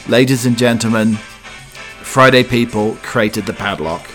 ladies 0.08 0.46
and 0.46 0.56
gentlemen, 0.56 1.14
Friday 2.02 2.42
people 2.42 2.96
created 3.02 3.46
the 3.46 3.52
padlock, 3.52 4.06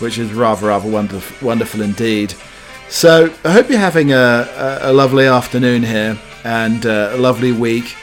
which 0.00 0.18
is 0.18 0.32
rather, 0.32 0.68
rather 0.68 0.90
wonderful, 0.90 1.46
wonderful 1.46 1.82
indeed. 1.82 2.34
So 2.88 3.32
I 3.44 3.52
hope 3.52 3.70
you're 3.70 3.78
having 3.78 4.12
a, 4.12 4.78
a, 4.82 4.92
lovely 4.92 5.26
afternoon 5.26 5.84
here 5.84 6.18
and 6.42 6.84
uh, 6.84 7.10
a 7.12 7.16
lovely 7.16 7.52
week. 7.52 7.94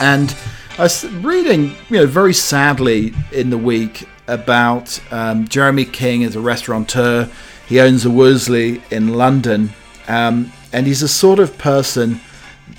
And 0.00 0.34
I 0.76 0.82
was 0.82 1.08
reading, 1.08 1.76
you 1.88 1.98
know, 1.98 2.06
very 2.06 2.34
sadly 2.34 3.14
in 3.30 3.50
the 3.50 3.56
week 3.56 4.08
about 4.26 5.00
um, 5.12 5.46
Jeremy 5.46 5.84
King 5.84 6.24
as 6.24 6.34
a 6.34 6.40
restaurateur. 6.40 7.30
He 7.68 7.78
owns 7.78 8.04
a 8.04 8.10
Wolseley 8.10 8.82
in 8.90 9.14
London, 9.14 9.70
um, 10.08 10.52
and 10.74 10.86
he's 10.88 11.02
a 11.02 11.08
sort 11.08 11.38
of 11.38 11.56
person 11.56 12.20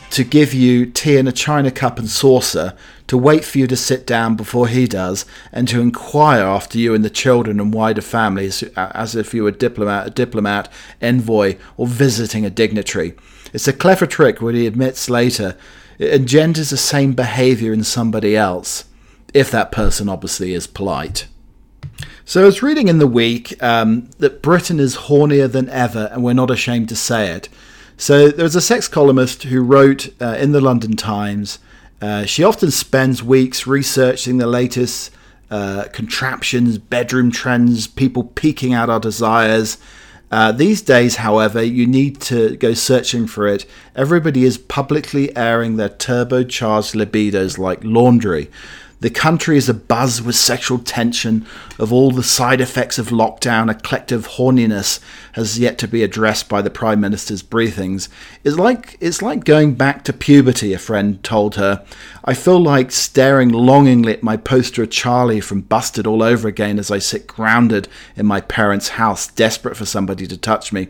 to 0.09 0.23
give 0.23 0.53
you 0.53 0.85
tea 0.85 1.17
in 1.17 1.27
a 1.27 1.31
china 1.31 1.71
cup 1.71 1.97
and 1.97 2.09
saucer, 2.09 2.75
to 3.07 3.17
wait 3.17 3.45
for 3.45 3.57
you 3.57 3.67
to 3.67 3.75
sit 3.75 4.05
down 4.05 4.35
before 4.35 4.67
he 4.67 4.85
does, 4.85 5.25
and 5.51 5.67
to 5.67 5.79
inquire 5.79 6.43
after 6.43 6.77
you 6.77 6.93
and 6.93 7.05
the 7.05 7.09
children 7.09 7.59
and 7.59 7.73
wider 7.73 8.01
families 8.01 8.63
as 8.75 9.15
if 9.15 9.33
you 9.33 9.43
were 9.43 9.49
a 9.49 9.53
diplomat, 9.53 10.07
a 10.07 10.09
diplomat, 10.09 10.69
envoy, 11.01 11.55
or 11.77 11.87
visiting 11.87 12.45
a 12.45 12.49
dignitary. 12.49 13.13
It's 13.53 13.67
a 13.67 13.73
clever 13.73 14.05
trick, 14.05 14.41
what 14.41 14.55
he 14.55 14.67
admits 14.67 15.09
later, 15.09 15.57
it 15.97 16.13
engenders 16.13 16.71
the 16.71 16.77
same 16.77 17.13
behavior 17.13 17.71
in 17.71 17.83
somebody 17.83 18.35
else, 18.35 18.85
if 19.33 19.49
that 19.51 19.71
person 19.71 20.09
obviously 20.09 20.53
is 20.53 20.67
polite. 20.67 21.27
So 22.25 22.41
I 22.41 22.45
was 22.45 22.63
reading 22.63 22.87
in 22.87 22.97
the 22.97 23.07
week 23.07 23.61
um, 23.63 24.09
that 24.17 24.41
Britain 24.41 24.79
is 24.79 24.97
hornier 24.97 25.49
than 25.49 25.69
ever, 25.69 26.09
and 26.11 26.23
we're 26.23 26.33
not 26.33 26.51
ashamed 26.51 26.89
to 26.89 26.95
say 26.95 27.29
it. 27.29 27.47
So 27.97 28.29
there 28.29 28.43
was 28.43 28.55
a 28.55 28.61
sex 28.61 28.87
columnist 28.87 29.43
who 29.43 29.61
wrote 29.61 30.09
uh, 30.21 30.35
in 30.39 30.51
the 30.51 30.61
London 30.61 30.95
Times. 30.95 31.59
Uh, 32.01 32.25
she 32.25 32.43
often 32.43 32.71
spends 32.71 33.23
weeks 33.23 33.65
researching 33.65 34.37
the 34.37 34.47
latest 34.47 35.11
uh, 35.49 35.85
contraptions, 35.93 36.77
bedroom 36.77 37.31
trends, 37.31 37.87
people 37.87 38.23
peeking 38.23 38.73
out 38.73 38.89
our 38.89 38.99
desires, 38.99 39.77
uh, 40.31 40.51
these 40.51 40.81
days, 40.81 41.17
however, 41.17 41.63
you 41.63 41.85
need 41.85 42.19
to 42.19 42.57
go 42.57 42.73
searching 42.73 43.27
for 43.27 43.47
it. 43.47 43.65
Everybody 43.95 44.43
is 44.43 44.57
publicly 44.57 45.35
airing 45.35 45.77
their 45.77 45.89
turbocharged 45.89 46.95
libidos 46.95 47.57
like 47.57 47.83
laundry. 47.83 48.49
The 49.01 49.09
country 49.09 49.57
is 49.57 49.69
abuzz 49.69 50.21
with 50.21 50.35
sexual 50.35 50.79
tension. 50.79 51.45
Of 51.79 51.94
all 51.94 52.12
the 52.12 52.24
side 52.24 52.62
effects 52.62 52.98
of 52.98 53.10
lockdown, 53.10 53.70
a 53.70 53.75
collective 53.75 54.27
horniness 54.29 55.00
has 55.34 55.60
yet 55.60 55.77
to 55.77 55.88
be 55.88 56.03
addressed 56.03 56.50
by 56.50 56.62
the 56.62 56.70
Prime 56.70 57.00
Minister's 57.00 57.44
briefings. 57.44 58.10
It's 58.44 58.58
like 58.58 58.98
it's 59.00 59.22
like 59.22 59.44
going 59.44 59.75
back 59.75 60.03
to 60.05 60.13
puberty, 60.13 60.74
a 60.74 60.79
friend 60.79 61.24
told 61.24 61.55
her. 61.55 61.86
I 62.24 62.34
feel 62.34 62.60
like 62.60 62.91
staring 62.91 63.50
longingly 63.50 64.13
at 64.13 64.24
my 64.24 64.38
poster 64.38 64.84
of 64.84 64.89
Charlie 64.89 65.41
from 65.41 65.62
Busted 65.62 66.08
all 66.08 66.24
over 66.24 66.48
again 66.48 66.79
as 66.79 66.89
I 66.89 67.00
sit 67.00 67.27
grounded 67.27 67.88
in 68.15 68.25
my 68.25 68.41
parents' 68.41 68.89
house, 68.89 69.27
desperate 69.27 69.77
for 69.77 69.86
somebody 69.86 70.25
to 70.27 70.38
touch 70.38 70.74
me. 70.74 70.88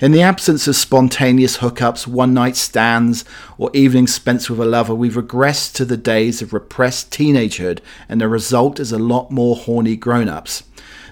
In 0.00 0.12
the 0.12 0.22
absence 0.22 0.68
of 0.68 0.76
spontaneous 0.76 1.58
hookups, 1.58 2.06
one 2.06 2.32
night 2.32 2.54
stands, 2.54 3.24
or 3.58 3.68
evenings 3.74 4.14
spent 4.14 4.48
with 4.48 4.60
a 4.60 4.64
lover, 4.64 4.94
we've 4.94 5.14
regressed 5.14 5.74
to 5.74 5.84
the 5.84 5.96
days 5.96 6.40
of 6.40 6.52
repressed 6.52 7.10
teenagehood, 7.10 7.80
and 8.08 8.20
the 8.20 8.28
result 8.28 8.78
is 8.78 8.92
a 8.92 8.98
lot 8.98 9.32
more 9.32 9.56
horny 9.56 9.96
grown 9.96 10.27
ups. 10.28 10.64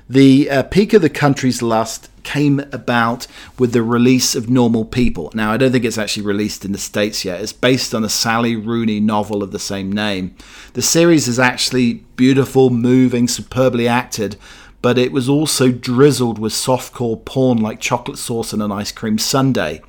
The 0.09 0.49
uh, 0.49 0.63
peak 0.65 0.93
of 0.93 1.03
the 1.03 1.11
country's 1.11 1.63
lust 1.63 2.09
came 2.23 2.61
about 2.73 3.27
with 3.59 3.73
the 3.73 3.83
release 3.83 4.35
of 4.35 4.49
Normal 4.49 4.85
People. 4.85 5.31
Now, 5.35 5.53
I 5.53 5.57
don't 5.57 5.73
think 5.73 5.85
it's 5.85 5.99
actually 5.99 6.27
released 6.27 6.65
in 6.65 6.73
the 6.73 6.79
States 6.79 7.25
yet. 7.25 7.41
It's 7.41 7.53
based 7.53 7.95
on 7.95 8.05
a 8.05 8.09
Sally 8.09 8.55
Rooney 8.55 9.01
novel 9.01 9.43
of 9.43 9.51
the 9.51 9.59
same 9.59 9.91
name. 9.91 10.37
The 10.75 10.83
series 10.83 11.27
is 11.29 11.39
actually 11.39 11.95
beautiful, 12.17 12.71
moving, 12.71 13.27
superbly 13.27 13.89
acted, 13.89 14.37
but 14.83 14.99
it 14.99 15.11
was 15.11 15.29
also 15.29 15.73
drizzled 15.73 16.39
with 16.39 16.53
softcore 16.53 17.25
porn 17.25 17.59
like 17.59 17.81
chocolate 17.81 18.19
sauce 18.19 18.53
and 18.53 18.63
an 18.63 18.71
ice 18.71 18.93
cream 18.93 19.19
sundae. 19.19 19.81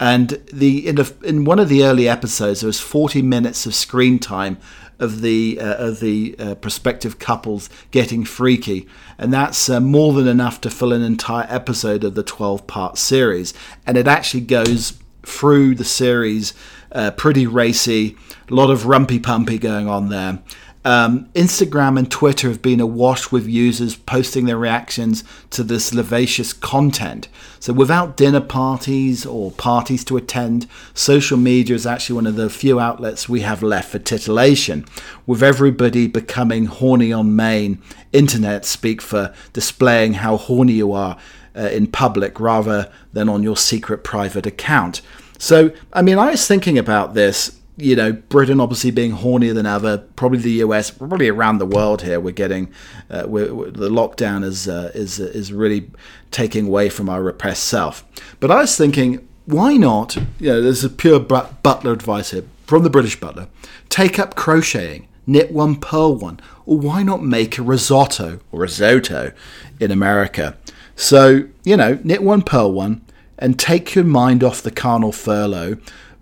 And 0.00 0.42
the 0.52 0.88
in, 0.88 0.98
a, 0.98 1.06
in 1.22 1.44
one 1.44 1.58
of 1.58 1.68
the 1.68 1.84
early 1.84 2.08
episodes, 2.08 2.60
there 2.60 2.66
was 2.66 2.80
40 2.80 3.22
minutes 3.22 3.64
of 3.64 3.74
screen 3.74 4.18
time 4.18 4.58
of 5.04 5.20
the 5.20 5.60
uh, 5.60 5.74
of 5.76 6.00
the 6.00 6.34
uh, 6.38 6.54
prospective 6.56 7.18
couples 7.18 7.70
getting 7.92 8.24
freaky, 8.24 8.88
and 9.18 9.32
that's 9.32 9.68
uh, 9.68 9.78
more 9.80 10.12
than 10.12 10.26
enough 10.26 10.60
to 10.62 10.70
fill 10.70 10.92
an 10.92 11.02
entire 11.02 11.46
episode 11.48 12.02
of 12.02 12.14
the 12.14 12.22
12 12.24 12.66
part 12.66 12.98
series. 12.98 13.54
And 13.86 13.96
it 13.96 14.08
actually 14.08 14.40
goes 14.40 14.98
through 15.22 15.76
the 15.76 15.84
series 15.84 16.54
uh, 16.94 17.10
pretty 17.10 17.46
racy, 17.46 18.16
a 18.50 18.54
lot 18.54 18.70
of 18.70 18.82
rumpy 18.82 19.20
pumpy 19.20 19.58
going 19.58 19.88
on 19.88 20.08
there. 20.08 20.38
Um, 20.86 21.30
Instagram 21.34 21.98
and 21.98 22.10
Twitter 22.10 22.48
have 22.48 22.60
been 22.60 22.80
awash 22.80 23.32
with 23.32 23.48
users 23.48 23.96
posting 23.96 24.44
their 24.44 24.58
reactions 24.58 25.24
to 25.50 25.62
this 25.62 25.90
vivacious 25.90 26.52
content. 26.52 27.28
So, 27.58 27.72
without 27.72 28.18
dinner 28.18 28.42
parties 28.42 29.24
or 29.24 29.50
parties 29.52 30.04
to 30.04 30.18
attend, 30.18 30.66
social 30.92 31.38
media 31.38 31.74
is 31.74 31.86
actually 31.86 32.16
one 32.16 32.26
of 32.26 32.36
the 32.36 32.50
few 32.50 32.78
outlets 32.78 33.28
we 33.28 33.40
have 33.40 33.62
left 33.62 33.90
for 33.90 33.98
titillation, 33.98 34.84
with 35.26 35.42
everybody 35.42 36.06
becoming 36.06 36.66
horny 36.66 37.12
on 37.12 37.34
main. 37.34 37.80
Internet 38.12 38.66
speak 38.66 39.00
for 39.00 39.34
displaying 39.54 40.14
how 40.14 40.36
horny 40.36 40.74
you 40.74 40.92
are 40.92 41.16
uh, 41.56 41.62
in 41.62 41.86
public 41.86 42.38
rather 42.38 42.92
than 43.12 43.30
on 43.30 43.42
your 43.42 43.56
secret 43.56 44.04
private 44.04 44.44
account. 44.44 45.00
So, 45.38 45.72
I 45.94 46.02
mean, 46.02 46.18
I 46.18 46.30
was 46.30 46.46
thinking 46.46 46.78
about 46.78 47.14
this 47.14 47.58
you 47.76 47.96
know, 47.96 48.12
Britain 48.12 48.60
obviously 48.60 48.90
being 48.90 49.12
hornier 49.12 49.54
than 49.54 49.66
ever, 49.66 49.98
probably 50.16 50.38
the 50.38 50.52
US, 50.64 50.90
probably 50.90 51.28
around 51.28 51.58
the 51.58 51.66
world 51.66 52.02
here, 52.02 52.20
we're 52.20 52.30
getting, 52.30 52.72
uh, 53.10 53.24
we're, 53.26 53.52
we're, 53.52 53.70
the 53.70 53.88
lockdown 53.88 54.44
is, 54.44 54.68
uh, 54.68 54.92
is, 54.94 55.18
is 55.18 55.52
really 55.52 55.90
taking 56.30 56.66
away 56.66 56.88
from 56.88 57.08
our 57.08 57.22
repressed 57.22 57.64
self. 57.64 58.04
But 58.38 58.50
I 58.50 58.60
was 58.60 58.76
thinking, 58.76 59.26
why 59.46 59.76
not, 59.76 60.16
you 60.38 60.48
know, 60.50 60.62
there's 60.62 60.84
a 60.84 60.88
pure 60.88 61.18
butler 61.18 61.92
advice 61.92 62.30
here 62.30 62.44
from 62.66 62.82
the 62.82 62.90
British 62.90 63.18
butler, 63.18 63.48
take 63.88 64.18
up 64.18 64.36
crocheting, 64.36 65.08
knit 65.26 65.50
one, 65.50 65.76
purl 65.76 66.14
one, 66.14 66.40
or 66.66 66.78
why 66.78 67.02
not 67.02 67.22
make 67.22 67.58
a 67.58 67.62
risotto 67.62 68.40
or 68.52 68.60
risotto 68.60 69.32
in 69.80 69.90
America? 69.90 70.56
So, 70.96 71.48
you 71.64 71.76
know, 71.76 71.98
knit 72.04 72.22
one, 72.22 72.42
purl 72.42 72.72
one, 72.72 73.04
and 73.36 73.58
take 73.58 73.96
your 73.96 74.04
mind 74.04 74.44
off 74.44 74.62
the 74.62 74.70
carnal 74.70 75.12
furlough 75.12 75.76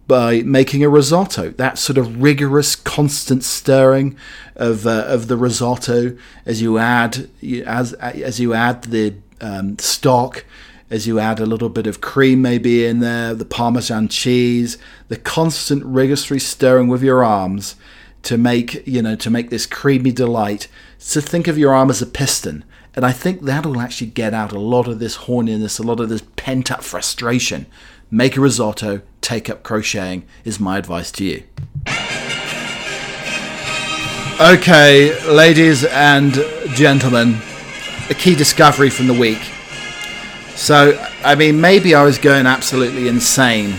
by 0.07 0.43
making 0.43 0.83
a 0.83 0.89
risotto. 0.89 1.51
That 1.51 1.79
sort 1.79 1.99
of 1.99 2.23
rigorous, 2.23 2.77
constant 2.77 3.45
stirring 3.45 4.17
of 4.57 4.87
uh, 4.87 5.05
of 5.07 5.29
the 5.29 5.37
risotto 5.37 6.17
as 6.45 6.61
you 6.61 6.79
add 6.79 7.29
as 7.67 7.93
as 7.95 8.41
you 8.41 8.55
add 8.55 8.85
the 8.85 9.15
um, 9.41 9.79
stock, 9.79 10.45
as 10.91 11.07
you 11.07 11.19
add 11.19 11.41
a 11.41 11.47
little 11.47 11.69
bit 11.69 11.87
of 11.87 12.01
cream 12.01 12.43
maybe 12.43 12.85
in 12.85 13.01
there, 13.01 13.35
the 13.35 13.45
Parmesan 13.45 14.09
cheese, 14.09 14.79
the 15.09 15.17
constant 15.17 15.85
rigorous 15.85 16.47
stirring 16.47 16.89
with 16.89 17.03
your 17.03 17.25
arms 17.25 17.77
to 18.23 18.39
make 18.39 18.87
you 18.87 19.03
know 19.03 19.17
to 19.17 19.31
make 19.31 19.51
this 19.51 19.67
creamy 19.67 20.13
delight. 20.13 20.69
So 20.99 21.21
think 21.21 21.49
of 21.49 21.59
your 21.59 21.75
arm 21.75 21.91
as 21.91 22.03
a 22.03 22.07
piston. 22.07 22.65
And 22.95 23.07
I 23.07 23.13
think 23.13 23.41
that'll 23.41 23.81
actually 23.81 24.09
get 24.09 24.35
out 24.35 24.53
a 24.53 24.59
lot 24.59 24.87
of 24.87 24.99
this 24.99 25.17
horniness, 25.17 25.81
a 25.81 25.83
lot 25.83 25.99
of 25.99 26.11
this 26.11 26.23
pent 26.37 26.71
up 26.71 26.85
frustration 26.85 27.65
make 28.13 28.37
a 28.37 28.41
risotto, 28.41 29.01
take 29.23 29.49
up 29.49 29.63
crocheting, 29.63 30.25
is 30.45 30.61
my 30.61 30.77
advice 30.77 31.11
to 31.11 31.25
you. 31.25 31.43
Okay, 34.41 35.19
ladies 35.31 35.85
and 35.85 36.35
gentlemen, 36.75 37.39
a 38.11 38.15
key 38.15 38.35
discovery 38.35 38.91
from 38.91 39.07
the 39.07 39.15
week. 39.15 39.41
So, 40.55 41.03
I 41.25 41.35
mean, 41.35 41.61
maybe 41.61 41.95
I 41.95 42.05
was 42.05 42.19
going 42.19 42.47
absolutely 42.47 43.09
insane 43.09 43.75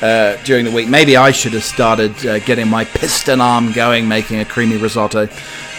uh, 0.00 0.36
during 0.44 0.64
the 0.64 0.70
week. 0.70 0.88
Maybe 0.88 1.16
I 1.16 1.32
should 1.32 1.52
have 1.54 1.64
started 1.64 2.14
uh, 2.24 2.38
getting 2.40 2.68
my 2.68 2.84
piston 2.84 3.40
arm 3.40 3.72
going, 3.72 4.06
making 4.06 4.38
a 4.38 4.44
creamy 4.44 4.76
risotto. 4.76 5.28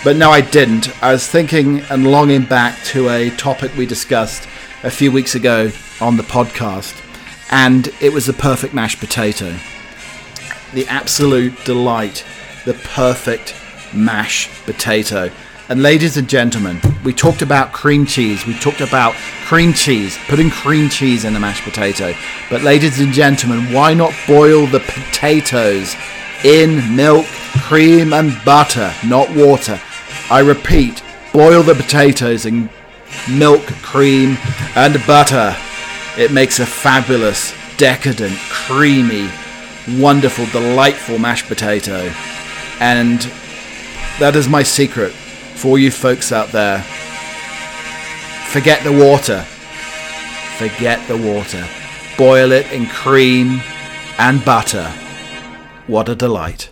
But 0.04 0.18
no, 0.18 0.32
I 0.32 0.42
didn't. 0.42 1.02
I 1.02 1.14
was 1.14 1.28
thinking 1.28 1.80
and 1.90 2.12
longing 2.12 2.44
back 2.44 2.84
to 2.86 3.10
a 3.10 3.30
topic 3.32 3.76
we 3.78 3.86
discussed 3.86 4.48
a 4.84 4.92
few 4.92 5.12
weeks 5.12 5.36
ago 5.36 5.72
on 6.02 6.18
the 6.18 6.24
podcast 6.24 7.05
and 7.52 7.90
it 8.02 8.14
was 8.14 8.26
the 8.26 8.34
perfect 8.34 8.74
mashed 8.74 9.00
potato. 9.00 9.56
The 10.74 10.88
absolute 10.88 11.64
delight, 11.64 12.26
the 12.66 12.74
perfect 12.74 13.56
mashed 13.94 14.50
potato. 14.66 15.32
And 15.68 15.82
ladies 15.82 16.18
and 16.18 16.30
gentlemen, 16.30 16.80
we 17.04 17.12
talked 17.14 17.42
about 17.42 17.74
cream 17.74 18.06
cheese. 18.06 18.46
We 18.46 18.54
talked 18.60 18.82
about 18.82 19.16
cream 19.46 19.74
cheese, 19.74 20.18
putting 20.28 20.52
cream 20.52 20.90
cheese 20.90 21.26
in 21.26 21.34
the 21.34 21.40
mashed 21.40 21.64
potato. 21.64 22.14
But 22.50 22.62
ladies 22.62 23.00
and 23.00 23.12
gentlemen, 23.12 23.74
why 23.74 23.94
not 23.94 24.14
boil 24.28 24.68
the 24.68 24.80
potatoes 24.82 25.96
in 26.44 26.96
milk, 26.96 27.26
cream, 27.64 28.14
and 28.14 28.38
butter, 28.46 28.94
not 29.06 29.30
water? 29.36 29.80
I 30.30 30.40
repeat, 30.40 31.02
boil 31.34 31.64
the 31.64 31.74
potatoes 31.74 32.46
in 32.46 32.70
milk, 33.28 33.66
cream, 33.82 34.38
and 34.76 35.04
butter. 35.08 35.56
It 36.18 36.32
makes 36.32 36.60
a 36.60 36.66
fabulous, 36.66 37.54
decadent, 37.78 38.38
creamy, 38.50 39.30
wonderful, 40.00 40.46
delightful 40.48 41.20
mashed 41.20 41.48
potato. 41.48 42.12
And 42.80 43.20
that 44.20 44.36
is 44.36 44.48
my 44.48 44.64
secret 44.64 45.12
for 45.12 45.78
you 45.78 45.92
folks 45.92 46.32
out 46.32 46.50
there. 46.50 46.82
Forget 48.48 48.84
the 48.84 48.94
water. 48.94 49.42
Forget 50.58 51.06
the 51.10 51.18
water. 51.18 51.68
Boil 52.18 52.54
it 52.54 52.72
in 52.72 52.86
cream 52.88 53.62
and 54.18 54.44
butter. 54.46 54.90
What 55.88 56.08
a 56.08 56.16
delight. 56.16 56.70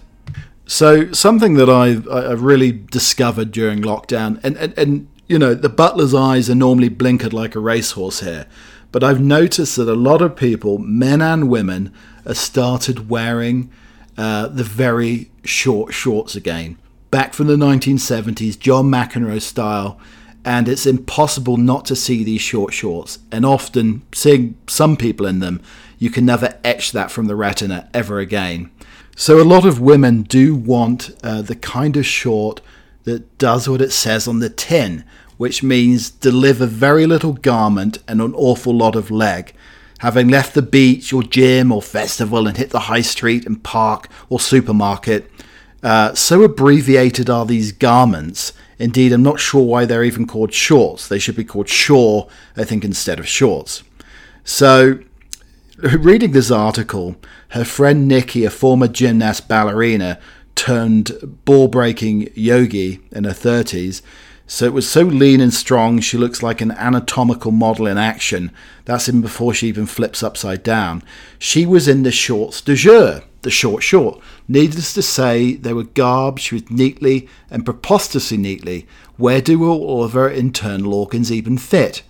So, 0.66 1.12
something 1.12 1.56
that 1.56 1.70
I, 1.70 2.02
I 2.10 2.32
really 2.32 2.72
discovered 2.72 3.52
during 3.52 3.82
lockdown, 3.82 4.40
and, 4.42 4.56
and, 4.56 4.78
and 4.78 5.08
you 5.28 5.38
know, 5.38 5.54
the 5.54 5.68
butler's 5.68 6.14
eyes 6.14 6.50
are 6.50 6.56
normally 6.56 6.90
blinkered 6.90 7.34
like 7.34 7.56
a 7.56 7.60
racehorse 7.60 8.22
here. 8.22 8.48
But 8.94 9.04
I've 9.04 9.20
noticed 9.20 9.76
that 9.76 9.90
a 9.90 9.96
lot 9.96 10.22
of 10.22 10.36
people, 10.36 10.78
men 10.78 11.20
and 11.20 11.50
women, 11.50 11.92
have 12.26 12.38
started 12.38 13.10
wearing 13.10 13.72
uh, 14.18 14.48
the 14.48 14.64
very 14.64 15.32
short 15.44 15.94
shorts 15.96 16.36
again. 16.36 16.78
Back 17.10 17.34
from 17.34 17.48
the 17.48 17.56
1970s, 17.56 18.58
John 18.58 18.86
McEnroe 18.86 19.42
style, 19.42 20.00
and 20.46 20.70
it's 20.70 20.86
impossible 20.86 21.58
not 21.58 21.86
to 21.86 21.96
see 21.96 22.24
these 22.24 22.42
short 22.42 22.72
shorts. 22.72 23.18
And 23.32 23.48
often, 23.48 24.04
seeing 24.14 24.58
some 24.68 24.96
people 24.96 25.26
in 25.26 25.40
them, 25.40 25.62
you 25.98 26.12
can 26.12 26.26
never 26.26 26.60
etch 26.64 26.92
that 26.92 27.10
from 27.10 27.26
the 27.26 27.36
retina 27.36 27.90
ever 27.96 28.20
again. 28.20 28.70
So, 29.16 29.42
a 29.42 29.44
lot 29.44 29.66
of 29.66 29.82
women 29.82 30.22
do 30.22 30.54
want 30.54 31.16
uh, 31.24 31.42
the 31.42 31.56
kind 31.56 31.98
of 31.98 32.06
short 32.06 32.62
that 33.06 33.40
does 33.40 33.68
what 33.68 33.82
it 33.82 33.92
says 33.92 34.28
on 34.28 34.38
the 34.38 34.52
tin, 34.52 35.04
which 35.44 35.62
means 35.62 36.10
deliver 36.10 36.66
very 36.66 37.06
little 37.06 37.34
garment 37.34 37.98
and 38.08 38.22
an 38.22 38.34
awful 38.34 38.74
lot 38.74 38.96
of 38.96 39.12
leg. 39.12 39.54
Having 40.00 40.30
left 40.30 40.54
the 40.54 40.62
beach 40.62 41.12
or 41.12 41.22
gym 41.22 41.70
or 41.70 41.82
festival 41.82 42.48
and 42.48 42.56
hit 42.56 42.70
the 42.70 42.88
high 42.88 43.02
street 43.02 43.46
and 43.46 43.62
park 43.62 44.08
or 44.30 44.40
supermarket, 44.40 45.30
uh, 45.84 46.14
so 46.14 46.44
abbreviated 46.44 47.30
are 47.30 47.46
these 47.46 47.74
garments. 47.74 48.54
Indeed, 48.80 49.12
I'm 49.12 49.22
not 49.22 49.42
sure 49.42 49.64
why 49.64 49.84
they're 49.84 50.06
even 50.06 50.28
called 50.28 50.54
shorts. 50.54 51.10
They 51.10 51.20
should 51.20 51.36
be 51.36 51.44
called 51.44 51.68
shore, 51.68 52.30
I 52.56 52.64
think, 52.64 52.86
instead 52.86 53.20
of 53.20 53.28
shorts. 53.28 53.84
So, 54.46 55.00
reading 55.78 56.32
this 56.32 56.52
article, 56.52 57.18
her 57.50 57.66
friend 57.66 58.08
Nikki, 58.08 58.46
a 58.46 58.50
former 58.50 58.88
gymnast 58.88 59.50
ballerina 59.50 60.22
turned 60.56 61.12
ball 61.44 61.68
breaking 61.68 62.30
yogi 62.34 63.02
in 63.12 63.26
her 63.26 63.32
30s, 63.32 64.02
So 64.46 64.66
it 64.66 64.74
was 64.74 64.90
so 64.90 65.02
lean 65.02 65.40
and 65.40 65.54
strong, 65.54 66.00
she 66.00 66.18
looks 66.18 66.44
like 66.44 66.60
an 66.60 66.72
anatomical 66.72 67.52
model 67.52 67.88
in 67.88 67.98
action. 67.98 68.52
That's 68.86 69.08
even 69.08 69.22
before 69.22 69.54
she 69.54 69.68
even 69.68 69.86
flips 69.86 70.22
upside 70.22 70.64
down. 70.64 71.02
She 71.40 71.66
was 71.66 71.88
in 71.88 72.04
the 72.04 72.12
shorts 72.12 72.60
de 72.60 72.76
jour, 72.76 73.24
the 73.42 73.50
short 73.50 73.84
short. 73.84 74.20
Needless 74.48 74.94
to 74.96 75.02
say, 75.02 75.54
they 75.54 75.74
were 75.74 75.84
garbed 75.84 76.52
with 76.52 76.70
neatly 76.70 77.30
and 77.50 77.66
preposterously 77.66 78.38
neatly. 78.38 78.86
Where 79.16 79.42
do 79.42 79.64
all 79.70 80.04
of 80.04 80.14
her 80.14 80.30
internal 80.30 80.94
organs 80.94 81.32
even 81.32 81.58
fit? 81.58 82.04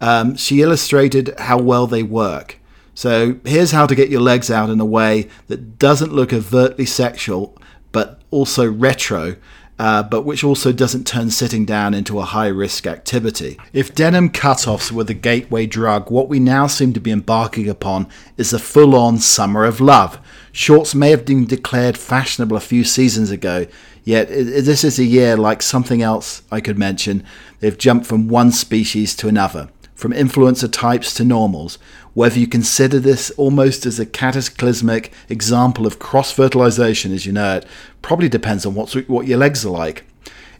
Um, 0.00 0.36
she 0.36 0.62
illustrated 0.62 1.34
how 1.38 1.58
well 1.58 1.86
they 1.86 2.02
work. 2.02 2.58
So 2.94 3.36
here's 3.44 3.70
how 3.72 3.86
to 3.86 3.94
get 3.94 4.10
your 4.10 4.20
legs 4.20 4.50
out 4.50 4.70
in 4.70 4.80
a 4.80 4.84
way 4.84 5.28
that 5.48 5.78
doesn't 5.78 6.12
look 6.12 6.32
overtly 6.32 6.86
sexual, 6.86 7.56
but 7.90 8.20
also 8.30 8.70
retro 8.70 9.36
uh, 9.78 10.02
but 10.02 10.22
which 10.22 10.44
also 10.44 10.72
doesn't 10.72 11.06
turn 11.06 11.30
sitting 11.30 11.64
down 11.64 11.94
into 11.94 12.18
a 12.18 12.24
high 12.24 12.48
risk 12.48 12.86
activity. 12.86 13.58
If 13.72 13.94
denim 13.94 14.30
cutoffs 14.30 14.92
were 14.92 15.04
the 15.04 15.14
gateway 15.14 15.66
drug, 15.66 16.10
what 16.10 16.28
we 16.28 16.38
now 16.38 16.66
seem 16.66 16.92
to 16.92 17.00
be 17.00 17.10
embarking 17.10 17.68
upon 17.68 18.08
is 18.36 18.52
a 18.52 18.58
full 18.58 18.94
on 18.94 19.18
summer 19.18 19.64
of 19.64 19.80
love. 19.80 20.18
Shorts 20.52 20.94
may 20.94 21.10
have 21.10 21.24
been 21.24 21.46
declared 21.46 21.96
fashionable 21.96 22.56
a 22.56 22.60
few 22.60 22.84
seasons 22.84 23.30
ago, 23.30 23.66
yet 24.04 24.28
this 24.28 24.84
is 24.84 24.98
a 24.98 25.04
year 25.04 25.36
like 25.36 25.62
something 25.62 26.02
else 26.02 26.42
I 26.52 26.60
could 26.60 26.78
mention. 26.78 27.24
They've 27.60 27.78
jumped 27.78 28.06
from 28.06 28.28
one 28.28 28.52
species 28.52 29.16
to 29.16 29.28
another 29.28 29.70
from 30.02 30.12
influencer 30.12 30.70
types 30.70 31.14
to 31.14 31.24
normals, 31.24 31.78
whether 32.12 32.38
you 32.38 32.48
consider 32.48 32.98
this 32.98 33.30
almost 33.32 33.86
as 33.86 34.00
a 34.00 34.04
cataclysmic 34.04 35.12
example 35.28 35.86
of 35.86 36.00
cross 36.00 36.32
fertilization 36.32 37.12
as 37.12 37.24
you 37.24 37.32
know 37.32 37.58
it, 37.58 37.66
probably 38.02 38.28
depends 38.28 38.66
on 38.66 38.74
what, 38.74 38.92
what 39.08 39.28
your 39.28 39.38
legs 39.38 39.64
are 39.64 39.70
like. 39.70 40.04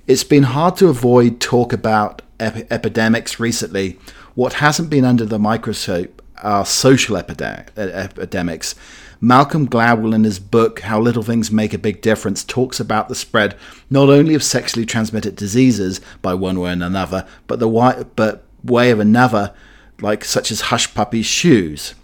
It's 0.07 0.23
been 0.23 0.45
hard 0.45 0.77
to 0.77 0.89
avoid 0.89 1.41
talk 1.41 1.73
about 1.73 2.23
ep- 2.39 2.71
epidemics 2.71 3.41
recently. 3.41 3.99
What 4.37 4.55
hasn't 4.55 4.91
been 4.91 5.05
under 5.05 5.25
the 5.25 5.41
microscope 5.41 6.23
are 6.39 6.65
social 6.65 7.17
epidemics. 7.17 8.75
Malcolm 9.21 9.69
Gladwell, 9.69 10.15
in 10.15 10.25
his 10.25 10.39
book 10.39 10.81
How 10.81 11.01
Little 11.01 11.23
Things 11.23 11.51
Make 11.51 11.75
a 11.75 11.79
Big 11.79 12.01
Difference, 12.01 12.43
talks 12.45 12.81
about 12.81 13.09
the 13.09 13.15
spread 13.15 13.57
not 13.91 14.09
only 14.09 14.35
of 14.35 14.43
sexually 14.43 14.87
transmitted 14.87 15.37
diseases 15.37 16.01
by 16.23 16.35
one 16.35 16.59
way 16.59 16.71
or 16.71 16.73
another, 16.73 17.27
but 17.47 17.61
the 17.61 17.69
but 18.17 18.45
way 18.65 18.91
of 18.91 19.01
another, 19.01 19.55
like 20.01 20.25
such 20.25 20.51
as 20.51 20.63
Hush 20.63 20.95
Puppies 20.95 21.27
shoes. 21.27 21.95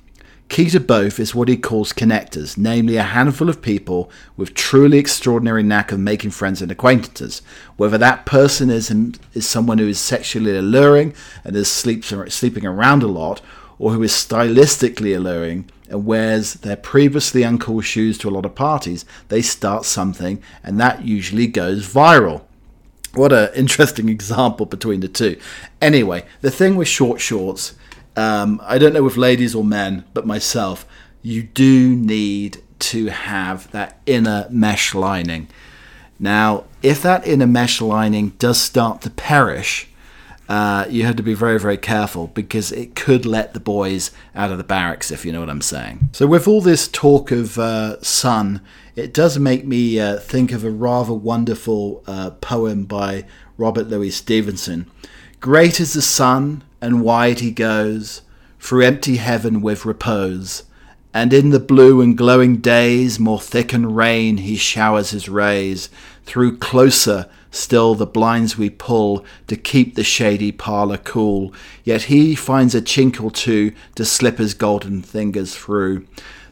Key 0.49 0.71
to 0.71 0.81
both 0.81 1.21
is 1.21 1.35
what 1.35 1.49
he 1.49 1.59
calls 1.59 1.93
connectors, 1.93 2.57
namely 2.57 2.97
a 2.97 3.03
handful 3.03 3.51
of 3.51 3.61
people 3.61 4.11
with 4.35 4.55
truly 4.55 4.97
extraordinary 4.97 5.63
knack 5.63 5.93
of 5.93 6.01
making 6.01 6.31
friends 6.31 6.63
and 6.63 6.73
acquaintances. 6.73 7.43
Whether 7.77 7.99
that 7.99 8.25
person 8.25 8.71
is 8.71 8.91
is 9.35 9.47
someone 9.47 9.77
who 9.77 9.89
is 9.89 10.01
sexually 10.01 10.57
alluring 10.57 11.15
and 11.45 11.55
is 11.55 11.71
sleeps, 11.71 12.15
sleeping 12.33 12.65
around 12.65 13.03
a 13.03 13.09
lot, 13.09 13.43
or 13.79 13.93
who 13.93 14.03
is 14.03 14.13
stylistically 14.13 15.15
alluring 15.15 15.71
and 15.91 16.07
wears 16.07 16.55
their 16.55 16.77
previously 16.77 17.43
uncool 17.43 17.83
shoes 17.83 18.17
to 18.19 18.29
a 18.29 18.31
lot 18.31 18.47
of 18.47 18.55
parties, 18.55 19.05
they 19.29 19.43
start 19.43 19.85
something, 19.85 20.43
and 20.65 20.81
that 20.81 21.05
usually 21.05 21.47
goes 21.47 21.87
viral. 21.87 22.43
What 23.15 23.33
an 23.33 23.51
interesting 23.55 24.09
example 24.19 24.67
between 24.67 25.01
the 25.01 25.09
two. 25.09 25.39
Anyway, 25.81 26.25
the 26.41 26.51
thing 26.51 26.77
with 26.77 26.89
short 26.89 27.21
shorts, 27.21 27.75
um, 28.17 28.61
I 28.65 28.79
don't 28.79 28.93
know 28.93 29.07
if 29.07 29.17
ladies 29.17 29.55
or 29.55 29.65
men, 29.65 30.05
but 30.15 30.27
myself, 30.27 30.87
you 31.23 31.43
do 31.43 31.95
need 31.95 32.63
to 32.79 33.07
have 33.07 33.71
that 33.73 34.01
inner 34.07 34.47
mesh 34.51 34.95
lining. 34.95 35.49
Now, 36.19 36.65
if 36.83 37.03
that 37.03 37.27
inner 37.27 37.47
mesh 37.47 37.81
lining 37.81 38.31
does 38.39 38.61
start 38.61 39.03
to 39.03 39.11
perish, 39.11 39.89
uh, 40.49 40.87
you 40.89 41.05
have 41.05 41.17
to 41.17 41.23
be 41.23 41.35
very, 41.35 41.61
very 41.61 41.77
careful 41.77 42.29
because 42.29 42.73
it 42.73 42.95
could 42.95 43.27
let 43.27 43.53
the 43.53 43.61
boys 43.61 44.11
out 44.35 44.51
of 44.51 44.59
the 44.59 44.65
barracks, 44.65 45.11
if 45.11 45.27
you 45.27 45.33
know 45.33 45.41
what 45.41 45.51
I'm 45.51 45.61
saying. 45.61 46.09
So, 46.13 46.27
with 46.27 46.49
all 46.49 46.63
this 46.63 46.89
talk 46.89 47.31
of 47.31 47.59
uh, 47.59 48.01
sun 48.03 48.63
it 48.99 49.15
does 49.15 49.39
make 49.39 49.65
me 49.65 50.01
uh, 50.01 50.19
think 50.19 50.51
of 50.51 50.65
a 50.65 50.71
rather 50.71 51.15
wonderful 51.15 52.03
uh, 52.07 52.31
poem 52.31 52.85
by 52.85 53.25
Robert 53.57 53.87
Louis 53.89 54.11
Stevenson. 54.11 54.91
Great 55.41 55.79
is 55.79 55.93
the 55.93 56.03
sun, 56.03 56.65
and 56.81 57.03
wide 57.03 57.39
he 57.39 57.53
goes 57.53 58.23
through 58.59 58.85
empty 58.85 59.17
heaven 59.17 59.61
with 59.61 59.85
repose. 59.85 60.65
And 61.15 61.33
in 61.33 61.51
the 61.51 61.61
blue 61.61 62.01
and 62.01 62.19
glowing 62.19 62.57
days, 62.57 63.21
more 63.21 63.41
thick 63.41 63.73
and 63.73 63.97
rain, 63.97 64.39
he 64.39 64.57
showers 64.57 65.11
his 65.11 65.29
rays. 65.29 65.91
Through 66.25 66.59
closer 66.59 67.31
still 67.51 67.95
the 67.95 68.07
blinds 68.07 68.59
we 68.59 68.69
pull 68.69 69.25
to 69.47 69.57
keep 69.57 69.95
the 69.95 70.05
shady 70.05 70.53
parlour 70.53 70.99
cool. 70.99 71.53
Yet 71.85 72.03
he 72.03 72.35
finds 72.35 72.75
a 72.75 72.83
chink 72.83 73.23
or 73.23 73.31
two 73.31 73.73
to 73.95 74.05
slip 74.05 74.39
his 74.39 74.55
golden 74.55 75.03
fingers 75.03 75.55
through. 75.55 76.07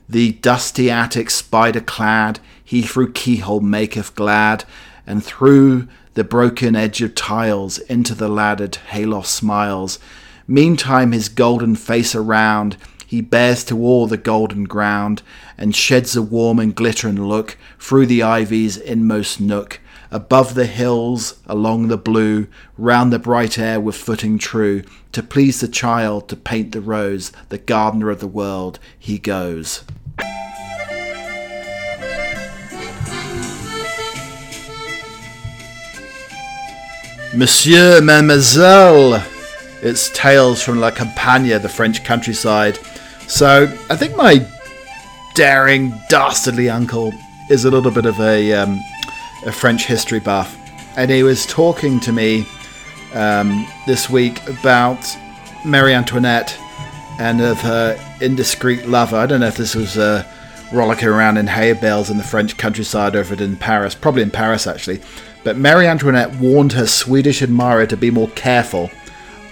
The 0.08 0.32
dusty 0.32 0.90
attic 0.90 1.30
spider 1.30 1.80
clad, 1.80 2.40
he 2.64 2.82
through 2.82 3.12
keyhole 3.12 3.60
maketh 3.60 4.14
glad, 4.14 4.64
and 5.06 5.24
through 5.24 5.88
the 6.14 6.24
broken 6.24 6.76
edge 6.76 7.02
of 7.02 7.14
tiles 7.14 7.78
into 7.78 8.14
the 8.14 8.28
laddered 8.28 8.76
hayloft 8.76 9.28
smiles. 9.28 9.98
Meantime 10.48 11.12
his 11.12 11.28
golden 11.28 11.74
face 11.74 12.14
around 12.14 12.76
he 13.06 13.20
bears 13.20 13.62
to 13.64 13.78
all 13.78 14.06
the 14.06 14.16
golden 14.16 14.64
ground, 14.64 15.22
and 15.56 15.76
sheds 15.76 16.16
a 16.16 16.22
warm 16.22 16.58
and 16.58 16.74
glittering 16.74 17.22
look 17.22 17.56
through 17.78 18.06
the 18.06 18.22
ivy's 18.22 18.76
inmost 18.76 19.40
nook, 19.40 19.80
above 20.16 20.54
the 20.54 20.64
hills, 20.64 21.38
along 21.46 21.88
the 21.88 21.98
blue, 21.98 22.46
round 22.78 23.12
the 23.12 23.18
bright 23.18 23.58
air 23.58 23.78
with 23.78 23.94
footing 23.94 24.38
true, 24.38 24.82
to 25.12 25.22
please 25.22 25.60
the 25.60 25.68
child, 25.68 26.26
to 26.26 26.34
paint 26.34 26.72
the 26.72 26.80
rose, 26.80 27.32
the 27.50 27.58
gardener 27.58 28.08
of 28.08 28.20
the 28.20 28.26
world, 28.26 28.78
he 28.98 29.18
goes. 29.18 29.84
Monsieur, 37.34 38.00
Mademoiselle. 38.00 39.22
It's 39.82 40.08
tales 40.14 40.62
from 40.62 40.80
La 40.80 40.90
Campagne, 40.92 41.60
the 41.60 41.68
French 41.68 42.02
countryside. 42.04 42.78
So 43.28 43.64
I 43.90 43.96
think 43.96 44.16
my 44.16 44.48
daring, 45.34 45.92
dastardly 46.08 46.70
uncle 46.70 47.12
is 47.50 47.66
a 47.66 47.70
little 47.70 47.90
bit 47.90 48.06
of 48.06 48.18
a, 48.18 48.54
um, 48.54 48.80
a 49.46 49.52
French 49.52 49.86
history 49.86 50.20
buff. 50.20 50.58
And 50.96 51.10
he 51.10 51.22
was 51.22 51.46
talking 51.46 52.00
to 52.00 52.12
me 52.12 52.46
um, 53.14 53.66
this 53.86 54.10
week 54.10 54.46
about 54.48 55.04
Marie 55.64 55.94
Antoinette 55.94 56.56
and 57.18 57.40
of 57.40 57.60
her 57.60 57.98
indiscreet 58.20 58.86
lover. 58.86 59.16
I 59.16 59.26
don't 59.26 59.40
know 59.40 59.46
if 59.46 59.56
this 59.56 59.74
was 59.74 59.96
uh, 59.96 60.24
rollicking 60.72 61.08
around 61.08 61.38
in 61.38 61.46
hay 61.46 61.72
bales 61.72 62.10
in 62.10 62.18
the 62.18 62.24
French 62.24 62.56
countryside 62.56 63.14
it 63.14 63.40
in 63.40 63.56
Paris, 63.56 63.94
probably 63.94 64.22
in 64.22 64.30
Paris 64.30 64.66
actually. 64.66 65.00
But 65.44 65.56
Marie 65.56 65.86
Antoinette 65.86 66.34
warned 66.36 66.72
her 66.72 66.86
Swedish 66.86 67.40
admirer 67.40 67.86
to 67.86 67.96
be 67.96 68.10
more 68.10 68.28
careful 68.30 68.90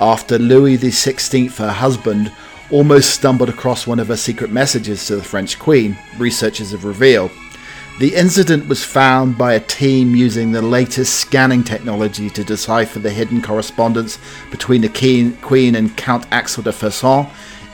after 0.00 0.38
Louis 0.38 0.76
XVI, 0.76 1.56
her 1.56 1.70
husband, 1.70 2.32
almost 2.70 3.10
stumbled 3.10 3.48
across 3.48 3.86
one 3.86 4.00
of 4.00 4.08
her 4.08 4.16
secret 4.16 4.50
messages 4.50 5.06
to 5.06 5.16
the 5.16 5.22
French 5.22 5.58
Queen, 5.58 5.96
researchers 6.18 6.72
have 6.72 6.84
revealed. 6.84 7.30
The 8.00 8.12
incident 8.16 8.66
was 8.66 8.82
found 8.82 9.38
by 9.38 9.52
a 9.52 9.60
team 9.60 10.16
using 10.16 10.50
the 10.50 10.60
latest 10.60 11.20
scanning 11.20 11.62
technology 11.62 12.28
to 12.30 12.42
decipher 12.42 12.98
the 12.98 13.10
hidden 13.10 13.40
correspondence 13.40 14.18
between 14.50 14.80
the 14.80 15.36
Queen 15.40 15.76
and 15.76 15.96
Count 15.96 16.26
Axel 16.32 16.64
de 16.64 16.72
Fersen 16.72 17.28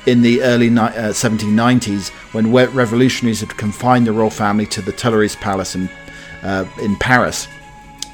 in 0.05 0.21
the 0.21 0.43
early 0.43 0.69
uh, 0.69 1.09
1790s 1.13 2.11
when 2.35 2.53
revolutionaries 2.53 3.41
had 3.41 3.57
confined 3.57 4.07
the 4.07 4.13
royal 4.13 4.29
family 4.29 4.67
to 4.67 4.83
the 4.83 4.93
Tuileries 4.93 5.37
Palace 5.37 5.75
in, 5.75 5.89
uh, 6.43 6.67
in 6.83 6.97
Paris. 6.97 7.49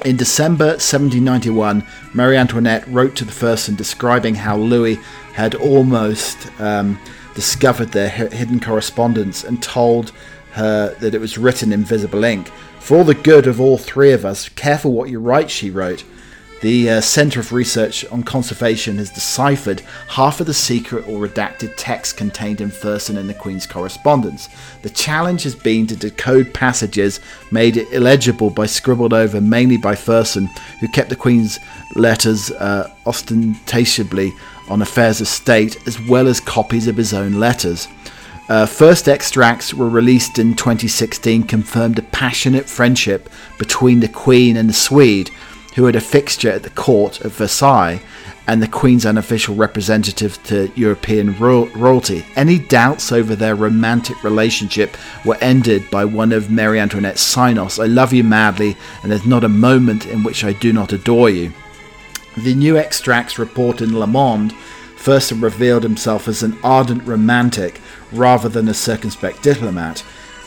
In 0.05 0.15
December 0.15 0.67
1791, 0.67 1.85
Marie 2.13 2.37
Antoinette 2.37 2.87
wrote 2.87 3.17
to 3.17 3.25
the 3.25 3.33
Fersen 3.33 3.75
describing 3.75 4.33
how 4.33 4.55
Louis 4.55 4.97
had 5.33 5.55
almost 5.55 6.37
um, 6.61 6.97
discovered 7.35 7.89
their 7.89 8.07
hidden 8.07 8.61
correspondence 8.61 9.43
and 9.43 9.61
told 9.61 10.13
her 10.51 10.93
that 10.95 11.15
it 11.15 11.21
was 11.21 11.37
written 11.37 11.71
in 11.71 11.83
visible 11.83 12.23
ink. 12.23 12.49
For 12.79 13.03
the 13.03 13.15
good 13.15 13.47
of 13.47 13.59
all 13.59 13.77
three 13.77 14.11
of 14.11 14.25
us, 14.25 14.49
careful 14.49 14.93
what 14.93 15.09
you 15.09 15.19
write, 15.19 15.51
she 15.51 15.69
wrote. 15.69 16.03
The 16.61 16.89
uh, 16.89 17.01
Centre 17.01 17.39
of 17.39 17.53
Research 17.53 18.03
on 18.05 18.23
Conservation 18.23 18.97
has 18.97 19.11
deciphered 19.11 19.81
half 20.07 20.39
of 20.39 20.47
the 20.47 20.55
secret 20.55 21.07
or 21.07 21.27
redacted 21.27 21.73
text 21.77 22.17
contained 22.17 22.61
in 22.61 22.71
Fersen 22.71 23.17
and 23.17 23.29
the 23.29 23.35
Queen's 23.35 23.67
correspondence. 23.67 24.49
The 24.81 24.89
challenge 24.89 25.43
has 25.43 25.53
been 25.53 25.85
to 25.85 25.95
decode 25.95 26.55
passages 26.55 27.19
made 27.51 27.77
illegible 27.77 28.49
by 28.49 28.65
scribbled 28.65 29.13
over 29.13 29.39
mainly 29.39 29.77
by 29.77 29.93
Fersen, 29.93 30.47
who 30.79 30.87
kept 30.87 31.09
the 31.09 31.15
Queen's 31.15 31.59
letters 31.95 32.49
uh, 32.49 32.91
ostentatiously 33.05 34.33
on 34.67 34.81
affairs 34.81 35.21
of 35.21 35.27
state, 35.27 35.77
as 35.87 36.01
well 36.07 36.27
as 36.27 36.39
copies 36.39 36.87
of 36.87 36.97
his 36.97 37.13
own 37.13 37.33
letters. 37.33 37.87
Uh, 38.49 38.65
first 38.65 39.09
extracts 39.09 39.73
were 39.73 39.89
released 39.89 40.39
in 40.39 40.55
2016, 40.55 41.43
confirmed 41.43 41.99
a 41.99 42.03
passionate 42.03 42.69
friendship 42.69 43.29
between 43.59 43.99
the 43.99 44.07
Queen 44.07 44.55
and 44.55 44.69
the 44.69 44.73
Swede 44.73 45.29
who 45.75 45.85
had 45.85 45.95
a 45.95 46.01
fixture 46.01 46.49
at 46.49 46.63
the 46.63 46.69
court 46.71 47.21
of 47.21 47.35
Versailles 47.35 48.01
and 48.47 48.63
the 48.63 48.67
Queen's 48.67 49.05
unofficial 49.05 49.53
representative 49.53 50.41
to 50.45 50.71
European 50.75 51.37
ro- 51.37 51.67
royalty. 51.75 52.25
Any 52.37 52.57
doubts 52.57 53.11
over 53.11 53.35
their 53.35 53.55
romantic 53.55 54.23
relationship 54.23 54.95
were 55.25 55.37
ended 55.41 55.91
by 55.91 56.05
one 56.05 56.31
of 56.31 56.49
Marie 56.49 56.79
Antoinette's 56.79 57.21
sign 57.21 57.59
offs 57.59 57.77
I 57.77 57.85
love 57.85 58.13
you 58.13 58.23
madly, 58.23 58.77
and 59.03 59.11
there's 59.11 59.25
not 59.25 59.43
a 59.43 59.49
moment 59.49 60.05
in 60.05 60.23
which 60.23 60.45
I 60.45 60.53
do 60.53 60.71
not 60.71 60.93
adore 60.93 61.29
you. 61.29 61.51
The 62.37 62.55
new 62.55 62.77
extracts 62.77 63.37
report 63.37 63.81
in 63.81 63.99
Le 63.99 64.07
Monde 64.07 64.53
first 64.95 65.31
revealed 65.31 65.83
himself 65.83 66.27
as 66.27 66.41
an 66.41 66.57
ardent 66.63 67.03
romantic 67.05 67.81
rather 68.11 68.49
than 68.49 68.67
a 68.67 68.73
circumspect 68.73 69.43
diplomat. 69.43 70.03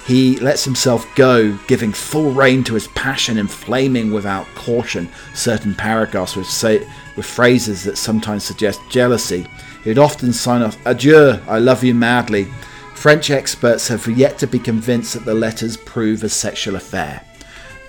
He 0.07 0.39
lets 0.41 0.65
himself 0.65 1.07
go, 1.15 1.57
giving 1.69 1.93
full 1.93 2.33
rein 2.33 2.65
to 2.65 2.75
his 2.75 2.89
passion, 2.89 3.39
inflaming 3.39 4.13
without 4.13 4.47
caution 4.55 5.09
certain 5.35 5.75
paragraphs 5.75 6.37
with, 6.37 6.47
say, 6.47 6.87
with 7.17 7.27
phrases 7.27 7.85
that 7.85 7.99
sometimes 7.99 8.43
suggest 8.45 8.81
jealousy. 8.89 9.47
He 9.85 9.91
would 9.91 9.99
often 9.99 10.33
sign 10.33 10.63
off, 10.63 10.79
Adieu, 10.87 11.39
I 11.47 11.59
love 11.59 11.85
you 11.85 11.95
madly. 11.95 12.49
French 12.95 13.31
experts 13.31 13.89
have 13.89 14.07
yet 14.09 14.39
to 14.39 14.47
be 14.47 14.59
convinced 14.59 15.15
that 15.15 15.25
the 15.25 15.35
letters 15.35 15.77
prove 15.77 16.25
a 16.25 16.29
sexual 16.29 16.77
affair. 16.77 17.23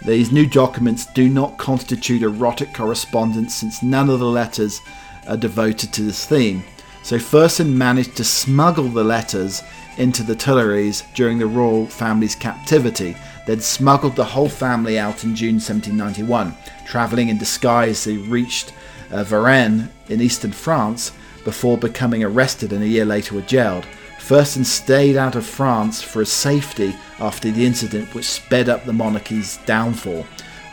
These 0.06 0.32
new 0.32 0.48
documents 0.48 1.06
do 1.14 1.30
not 1.30 1.58
constitute 1.58 2.24
erotic 2.24 2.74
correspondence 2.74 3.56
since 3.56 3.84
none 3.84 4.10
of 4.10 4.20
the 4.20 4.26
letters 4.26 4.82
are 5.28 5.38
devoted 5.38 5.94
to 5.94 6.02
this 6.02 6.26
theme. 6.26 6.64
So 7.04 7.18
Fersen 7.20 7.78
managed 7.78 8.16
to 8.18 8.24
smuggle 8.24 8.88
the 8.88 9.04
letters 9.04 9.64
into 9.98 10.24
the 10.24 10.36
Tuileries 10.36 11.04
during 11.16 11.40
the 11.40 11.48
royal 11.48 11.88
family's 11.88 12.36
captivity. 12.36 13.16
They'd 13.46 13.64
smuggled 13.64 14.16
the 14.16 14.24
whole 14.24 14.50
family 14.50 14.98
out 15.00 15.24
in 15.24 15.36
June 15.36 15.56
1791. 15.56 16.56
Travelling 16.86 17.30
in 17.30 17.38
disguise, 17.38 18.04
they 18.04 18.18
reached 18.18 18.74
uh, 19.12 19.24
Varennes 19.24 19.90
in 20.10 20.22
eastern 20.22 20.52
France 20.52 21.12
before 21.44 21.78
becoming 21.78 22.24
arrested 22.24 22.72
and 22.72 22.84
a 22.84 22.88
year 22.88 23.06
later 23.06 23.36
were 23.36 23.42
jailed. 23.42 23.86
Fersen 24.20 24.64
stayed 24.64 25.18
out 25.18 25.36
of 25.36 25.46
France 25.46 26.02
for 26.02 26.20
his 26.20 26.32
safety 26.32 26.96
after 27.20 27.52
the 27.52 27.66
incident 27.66 28.14
which 28.14 28.30
sped 28.30 28.70
up 28.70 28.86
the 28.86 28.94
monarchy's 28.94 29.58
downfall. 29.66 30.26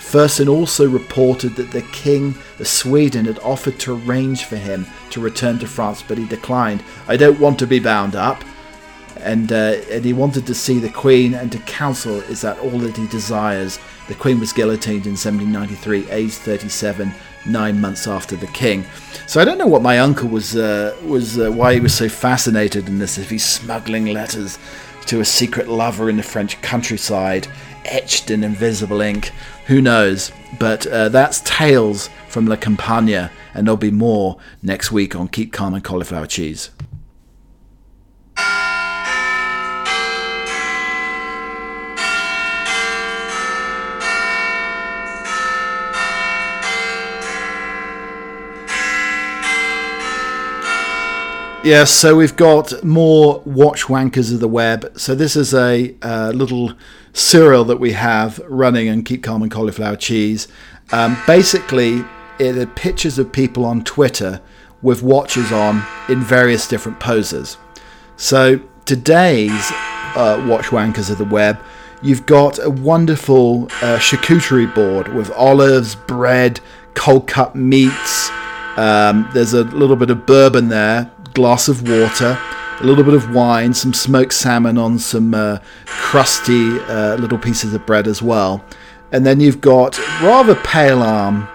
Fersen 0.08 0.48
also 0.48 0.88
reported 0.88 1.54
that 1.56 1.70
the 1.70 1.82
King 1.82 2.34
of 2.58 2.66
Sweden 2.66 3.26
had 3.26 3.38
offered 3.40 3.78
to 3.80 3.94
arrange 3.94 4.44
for 4.44 4.56
him 4.56 4.86
to 5.10 5.20
return 5.20 5.58
to 5.58 5.66
France, 5.66 6.02
but 6.02 6.16
he 6.16 6.24
declined. 6.26 6.82
I 7.08 7.18
don't 7.18 7.38
want 7.38 7.58
to 7.58 7.66
be 7.66 7.78
bound 7.78 8.16
up. 8.16 8.42
And, 9.18 9.52
uh, 9.52 9.74
and 9.90 10.06
he 10.06 10.14
wanted 10.14 10.46
to 10.46 10.54
see 10.54 10.78
the 10.78 10.88
Queen 10.88 11.34
and 11.34 11.52
to 11.52 11.58
counsel 11.58 12.20
is 12.22 12.40
that 12.40 12.58
all 12.60 12.78
that 12.78 12.96
he 12.96 13.06
desires. 13.08 13.78
The 14.06 14.14
Queen 14.14 14.40
was 14.40 14.50
guillotined 14.50 15.04
in 15.04 15.12
1793, 15.12 16.10
aged 16.10 16.36
37, 16.36 17.12
nine 17.44 17.78
months 17.78 18.06
after 18.06 18.34
the 18.34 18.46
King. 18.46 18.86
So 19.26 19.42
I 19.42 19.44
don't 19.44 19.58
know 19.58 19.66
what 19.66 19.82
my 19.82 19.98
uncle 19.98 20.30
was 20.30 20.56
uh, 20.56 20.96
was 21.04 21.38
uh, 21.38 21.52
why 21.52 21.74
he 21.74 21.80
was 21.80 21.92
so 21.92 22.08
fascinated 22.08 22.88
in 22.88 22.98
this. 22.98 23.18
If 23.18 23.28
he's 23.28 23.44
smuggling 23.44 24.06
letters 24.06 24.58
to 25.06 25.20
a 25.20 25.24
secret 25.24 25.68
lover 25.68 26.08
in 26.08 26.16
the 26.16 26.22
French 26.22 26.60
countryside, 26.62 27.46
etched 27.88 28.30
in 28.30 28.44
invisible 28.44 29.00
ink, 29.00 29.32
who 29.66 29.80
knows? 29.80 30.32
But 30.58 30.86
uh, 30.86 31.08
that's 31.08 31.40
tales 31.40 32.08
from 32.28 32.46
La 32.46 32.56
Campagne, 32.56 33.30
and 33.54 33.66
there'll 33.66 33.76
be 33.76 33.90
more 33.90 34.38
next 34.62 34.92
week 34.92 35.14
on 35.16 35.28
Keep 35.28 35.52
Calm 35.52 35.74
and 35.74 35.84
Cauliflower 35.84 36.26
Cheese. 36.26 36.70
Yes, 51.64 51.90
so 51.90 52.16
we've 52.16 52.36
got 52.36 52.84
more 52.84 53.42
watch 53.44 53.84
wankers 53.84 54.32
of 54.32 54.38
the 54.38 54.48
web. 54.48 54.92
So 54.96 55.16
this 55.16 55.34
is 55.34 55.52
a 55.52 55.94
uh, 56.02 56.30
little 56.30 56.72
serial 57.12 57.64
that 57.64 57.78
we 57.78 57.92
have 57.92 58.38
running 58.48 58.86
and 58.88 59.04
keep 59.04 59.24
calm 59.24 59.42
and 59.42 59.50
cauliflower 59.50 59.96
cheese. 59.96 60.46
Um, 60.92 61.18
basically, 61.26 62.04
it 62.38 62.56
are 62.56 62.66
pictures 62.66 63.18
of 63.18 63.32
people 63.32 63.64
on 63.64 63.82
Twitter 63.82 64.40
with 64.82 65.02
watches 65.02 65.50
on 65.50 65.84
in 66.08 66.20
various 66.20 66.68
different 66.68 67.00
poses. 67.00 67.58
So 68.16 68.60
today's 68.84 69.70
uh, 70.14 70.42
watch 70.48 70.66
wankers 70.66 71.10
of 71.10 71.18
the 71.18 71.24
web, 71.24 71.58
you've 72.02 72.24
got 72.24 72.64
a 72.64 72.70
wonderful 72.70 73.64
uh, 73.82 73.98
charcuterie 73.98 74.72
board 74.72 75.08
with 75.08 75.30
olives, 75.32 75.96
bread, 75.96 76.60
cold 76.94 77.26
cut 77.26 77.56
meats. 77.56 78.30
Um, 78.76 79.28
there's 79.34 79.54
a 79.54 79.64
little 79.64 79.96
bit 79.96 80.10
of 80.10 80.24
bourbon 80.24 80.68
there, 80.68 81.10
glass 81.38 81.68
of 81.68 81.88
water, 81.88 82.36
a 82.80 82.84
little 82.84 83.04
bit 83.04 83.14
of 83.14 83.32
wine, 83.32 83.72
some 83.72 83.94
smoked 83.94 84.32
salmon 84.32 84.76
on 84.76 84.98
some 84.98 85.32
uh, 85.32 85.60
crusty 85.86 86.80
uh, 86.80 87.14
little 87.14 87.38
pieces 87.38 87.72
of 87.74 87.86
bread 87.86 88.08
as 88.08 88.20
well. 88.20 88.64
And 89.12 89.24
then 89.24 89.38
you've 89.38 89.60
got 89.60 89.96
rather 90.20 90.56
pale 90.56 91.00
arm, 91.00 91.46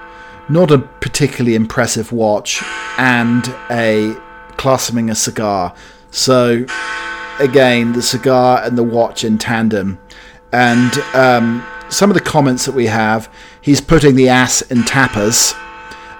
not 0.48 0.72
a 0.72 0.78
particularly 0.78 1.56
impressive 1.56 2.14
watch, 2.14 2.64
and 2.98 3.46
a 3.70 4.16
clasping 4.56 5.10
a 5.10 5.16
cigar. 5.16 5.76
So 6.12 6.66
again, 7.40 7.92
the 7.92 8.02
cigar 8.02 8.64
and 8.64 8.78
the 8.78 8.84
watch 8.84 9.26
in 9.26 9.38
tandem. 9.38 10.00
And 10.54 10.98
um, 11.14 11.62
some 11.90 12.10
of 12.10 12.14
the 12.14 12.22
comments 12.22 12.66
that 12.68 12.74
we 12.74 12.86
have, 12.86 13.30
he's 13.60 13.82
putting 13.82 14.16
the 14.16 14.30
ass 14.30 14.62
in 14.62 14.84
tapas. 14.84 15.54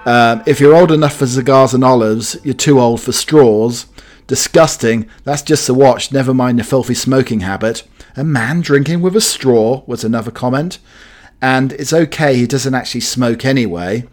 Um, 0.06 0.44
if 0.46 0.60
you're 0.60 0.76
old 0.76 0.92
enough 0.92 1.16
for 1.16 1.28
cigars 1.28 1.74
and 1.74 1.84
olives, 1.84 2.38
you're 2.44 2.54
too 2.54 2.80
old 2.80 3.02
for 3.02 3.12
straws. 3.12 3.88
Disgusting. 4.28 5.08
That's 5.24 5.42
just 5.42 5.68
the 5.68 5.74
watch, 5.74 6.12
never 6.12 6.34
mind 6.34 6.60
the 6.60 6.64
filthy 6.64 6.94
smoking 6.94 7.42
habit. 7.42 7.84
A 8.16 8.24
man 8.24 8.62
drinking 8.62 9.02
with 9.02 9.16
a 9.16 9.22
straw 9.22 9.84
was 9.86 10.04
another 10.04 10.32
comment. 10.32 10.80
And 11.42 11.74
it's 11.74 11.94
okay, 11.94 12.36
he 12.36 12.48
doesn't 12.48 12.76
actually 12.76 13.02
smoke 13.02 13.44
anyway. 13.44 14.08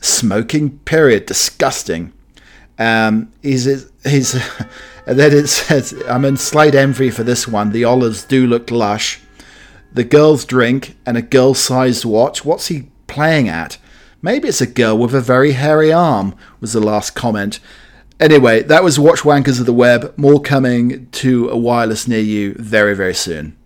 Smoking, 0.00 0.78
period. 0.80 1.26
Disgusting. 1.26 2.12
Um, 2.78 3.32
he's, 3.42 3.64
he's, 4.04 4.34
and 5.06 5.18
then 5.18 5.32
it 5.32 5.48
says, 5.48 6.00
I'm 6.08 6.24
in 6.24 6.36
slight 6.36 6.74
envy 6.74 7.10
for 7.10 7.24
this 7.24 7.48
one. 7.48 7.70
The 7.70 7.84
olives 7.84 8.24
do 8.24 8.46
look 8.46 8.70
lush. 8.70 9.20
The 9.92 10.04
girl's 10.04 10.44
drink 10.44 10.96
and 11.06 11.16
a 11.16 11.22
girl 11.22 11.54
sized 11.54 12.04
watch. 12.04 12.44
What's 12.44 12.66
he 12.66 12.88
playing 13.06 13.48
at? 13.48 13.78
Maybe 14.26 14.48
it's 14.48 14.60
a 14.60 14.66
girl 14.66 14.98
with 14.98 15.14
a 15.14 15.20
very 15.20 15.52
hairy 15.52 15.92
arm, 15.92 16.34
was 16.60 16.72
the 16.72 16.80
last 16.80 17.10
comment. 17.10 17.60
Anyway, 18.18 18.60
that 18.64 18.82
was 18.82 18.98
Watch 18.98 19.20
Wankers 19.20 19.60
of 19.60 19.66
the 19.66 19.72
Web. 19.72 20.12
More 20.16 20.40
coming 20.40 21.08
to 21.12 21.48
a 21.48 21.56
wireless 21.56 22.08
near 22.08 22.18
you 22.18 22.54
very, 22.54 22.96
very 22.96 23.14
soon. 23.14 23.56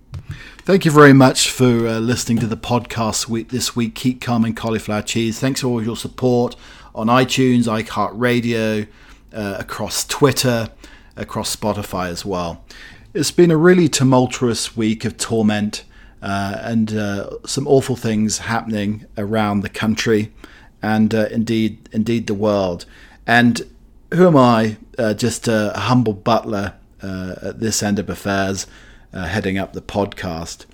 Thank 0.59 0.85
you 0.85 0.91
very 0.91 1.15
much 1.15 1.51
for 1.51 1.89
uh, 1.89 1.99
listening 1.99 2.41
to 2.41 2.47
the 2.47 2.59
podcast 2.59 3.27
week 3.27 3.49
this 3.49 3.75
week. 3.75 3.95
Keep 3.95 4.21
calm 4.21 4.45
and 4.45 4.55
cauliflower 4.55 5.01
cheese. 5.01 5.41
Thanks 5.41 5.63
for 5.63 5.69
all 5.69 5.83
your 5.83 5.97
support 5.97 6.57
on 6.95 7.07
iTunes, 7.07 7.65
iHeartRadio, 7.65 8.87
uh, 9.33 9.57
across 9.59 10.05
Twitter, 10.05 10.69
across 11.17 11.57
Spotify 11.57 12.11
as 12.11 12.27
well. 12.27 12.67
It's 13.15 13.31
been 13.31 13.51
a 13.51 13.57
really 13.57 13.89
tumultuous 13.89 14.77
week 14.77 15.07
of 15.07 15.17
torment 15.17 15.85
uh, 16.21 16.59
and 16.61 16.93
uh, 16.93 17.31
some 17.47 17.67
awful 17.67 17.97
things 17.97 18.41
happening 18.41 19.07
around 19.17 19.61
the 19.61 19.71
country 19.71 20.35
and 20.83 21.15
uh, 21.15 21.27
indeed 21.31 21.89
indeed 21.93 22.27
the 22.27 22.35
world. 22.35 22.85
And 23.27 23.63
who 24.13 24.27
am 24.27 24.37
I? 24.37 24.77
Uh, 24.99 25.15
just 25.15 25.49
a 25.49 25.73
humble 25.75 26.13
butler 26.13 26.75
uh, 27.03 27.37
at 27.43 27.61
this 27.61 27.83
end 27.83 27.99
of 27.99 28.11
affairs, 28.11 28.67
uh, 29.13 29.27
heading 29.27 29.59
up 29.59 29.73
the 29.73 29.83
podcast. 29.83 30.67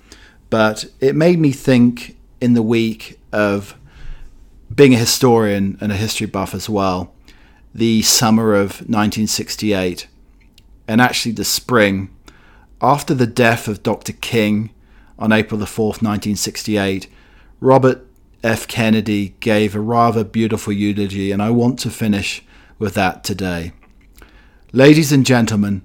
But 0.49 0.85
it 0.99 1.15
made 1.15 1.39
me 1.39 1.51
think 1.51 2.17
in 2.41 2.53
the 2.53 2.61
week 2.61 3.19
of 3.31 3.77
being 4.73 4.93
a 4.93 4.97
historian 4.97 5.77
and 5.81 5.91
a 5.91 5.95
history 5.95 6.27
buff 6.27 6.53
as 6.53 6.69
well, 6.69 7.13
the 7.73 8.01
summer 8.01 8.53
of 8.53 8.79
1968, 8.81 10.07
and 10.87 11.01
actually 11.01 11.31
the 11.31 11.45
spring 11.45 12.09
after 12.81 13.13
the 13.13 13.27
death 13.27 13.67
of 13.67 13.83
Dr. 13.83 14.13
King 14.13 14.71
on 15.17 15.31
April 15.31 15.59
the 15.59 15.65
4th, 15.65 16.01
1968, 16.03 17.07
Robert 17.59 18.06
F. 18.47 18.65
Kennedy 18.65 19.35
gave 19.41 19.75
a 19.75 19.81
rather 19.81 20.23
beautiful 20.23 20.71
eulogy, 20.71 21.33
and 21.33 21.41
I 21.41 21.49
want 21.49 21.79
to 21.79 21.89
finish 21.89 22.41
with 22.79 22.93
that 22.93 23.21
today. 23.21 23.73
Ladies 24.71 25.11
and 25.11 25.25
gentlemen, 25.25 25.81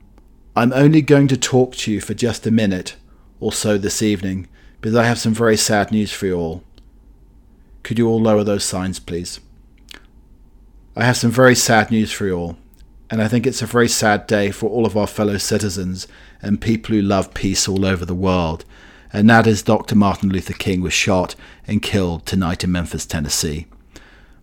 I'm 0.54 0.72
only 0.72 1.02
going 1.02 1.26
to 1.26 1.36
talk 1.36 1.74
to 1.78 1.90
you 1.90 2.00
for 2.00 2.14
just 2.14 2.46
a 2.46 2.52
minute 2.52 2.94
or 3.40 3.52
so 3.52 3.78
this 3.78 4.00
evening 4.00 4.46
because 4.80 4.94
I 4.94 5.06
have 5.06 5.18
some 5.18 5.34
very 5.34 5.56
sad 5.56 5.90
news 5.90 6.12
for 6.12 6.26
you 6.26 6.36
all. 6.36 6.62
Could 7.82 7.98
you 7.98 8.06
all 8.06 8.20
lower 8.20 8.44
those 8.44 8.62
signs, 8.62 9.00
please? 9.00 9.40
I 10.94 11.02
have 11.02 11.16
some 11.16 11.32
very 11.32 11.56
sad 11.56 11.90
news 11.90 12.12
for 12.12 12.26
you 12.26 12.36
all, 12.36 12.56
and 13.10 13.20
I 13.20 13.26
think 13.26 13.44
it's 13.44 13.62
a 13.62 13.66
very 13.66 13.88
sad 13.88 14.28
day 14.28 14.52
for 14.52 14.70
all 14.70 14.86
of 14.86 14.96
our 14.96 15.08
fellow 15.08 15.36
citizens 15.36 16.06
and 16.40 16.60
people 16.60 16.94
who 16.94 17.02
love 17.02 17.34
peace 17.34 17.66
all 17.66 17.84
over 17.84 18.04
the 18.04 18.14
world 18.14 18.64
and 19.12 19.28
that 19.28 19.46
is 19.46 19.62
Dr. 19.62 19.94
Martin 19.94 20.30
Luther 20.30 20.54
King 20.54 20.80
was 20.80 20.92
shot 20.92 21.34
and 21.66 21.82
killed 21.82 22.24
tonight 22.24 22.64
in 22.64 22.72
Memphis, 22.72 23.06
Tennessee. 23.06 23.66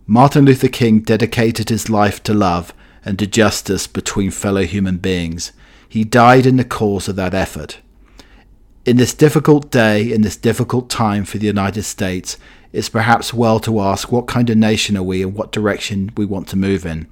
Martin 0.06 0.46
Luther 0.46 0.68
King 0.68 1.00
dedicated 1.00 1.70
his 1.70 1.90
life 1.90 2.22
to 2.24 2.34
love 2.34 2.74
and 3.04 3.18
to 3.20 3.28
justice 3.28 3.88
between 3.88 4.32
fellow 4.32 4.64
human 4.64 4.98
beings. 4.98 5.52
He 5.88 6.04
died 6.04 6.46
in 6.46 6.58
the 6.58 6.64
cause 6.64 7.08
of 7.08 7.16
that 7.16 7.34
effort. 7.34 7.80
In 8.86 8.98
this 8.98 9.14
difficult 9.14 9.72
day, 9.72 10.12
in 10.12 10.22
this 10.22 10.38
difficult 10.38 10.90
time 10.90 11.26
for 11.26 11.38
the 11.38 11.48
United 11.48 11.84
States, 11.84 12.38
it's 12.72 12.90
perhaps 12.90 13.34
well 13.34 13.60
to 13.62 13.80
ask 13.80 14.12
what 14.12 14.28
kind 14.28 14.50
of 14.50 14.58
nation 14.58 14.96
are 14.98 15.04
we 15.04 15.24
and 15.24 15.36
what 15.36 15.52
direction 15.52 16.12
we 16.16 16.26
want 16.26 16.48
to 16.50 16.56
move 16.56 16.86
in. 16.86 17.08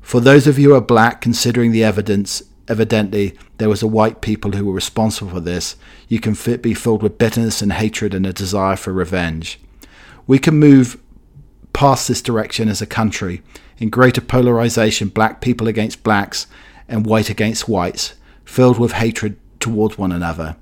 For 0.00 0.20
those 0.20 0.46
of 0.46 0.58
you 0.58 0.70
who 0.70 0.76
are 0.76 0.80
black, 0.80 1.20
considering 1.20 1.70
the 1.70 1.84
evidence, 1.84 2.42
evidently 2.68 3.36
there 3.58 3.68
was 3.68 3.82
a 3.82 3.88
white 3.88 4.20
people 4.20 4.52
who 4.52 4.66
were 4.66 4.72
responsible 4.72 5.30
for 5.30 5.40
this, 5.40 5.76
you 6.08 6.20
can 6.20 6.34
fit, 6.34 6.62
be 6.62 6.74
filled 6.74 7.02
with 7.02 7.18
bitterness 7.18 7.62
and 7.62 7.72
hatred 7.72 8.14
and 8.14 8.26
a 8.26 8.32
desire 8.32 8.76
for 8.76 8.92
revenge. 8.92 9.60
We 10.26 10.38
can 10.38 10.58
move 10.58 11.00
past 11.72 12.08
this 12.08 12.22
direction 12.22 12.68
as 12.68 12.82
a 12.82 12.86
country 12.86 13.42
in 13.78 13.90
greater 13.90 14.20
polarization, 14.20 15.08
black 15.08 15.40
people 15.40 15.66
against 15.66 16.02
blacks 16.02 16.46
and 16.88 17.06
white 17.06 17.30
against 17.30 17.68
whites, 17.68 18.14
filled 18.44 18.78
with 18.78 18.92
hatred 18.92 19.36
towards 19.58 19.98
one 19.98 20.12
another. 20.12 20.56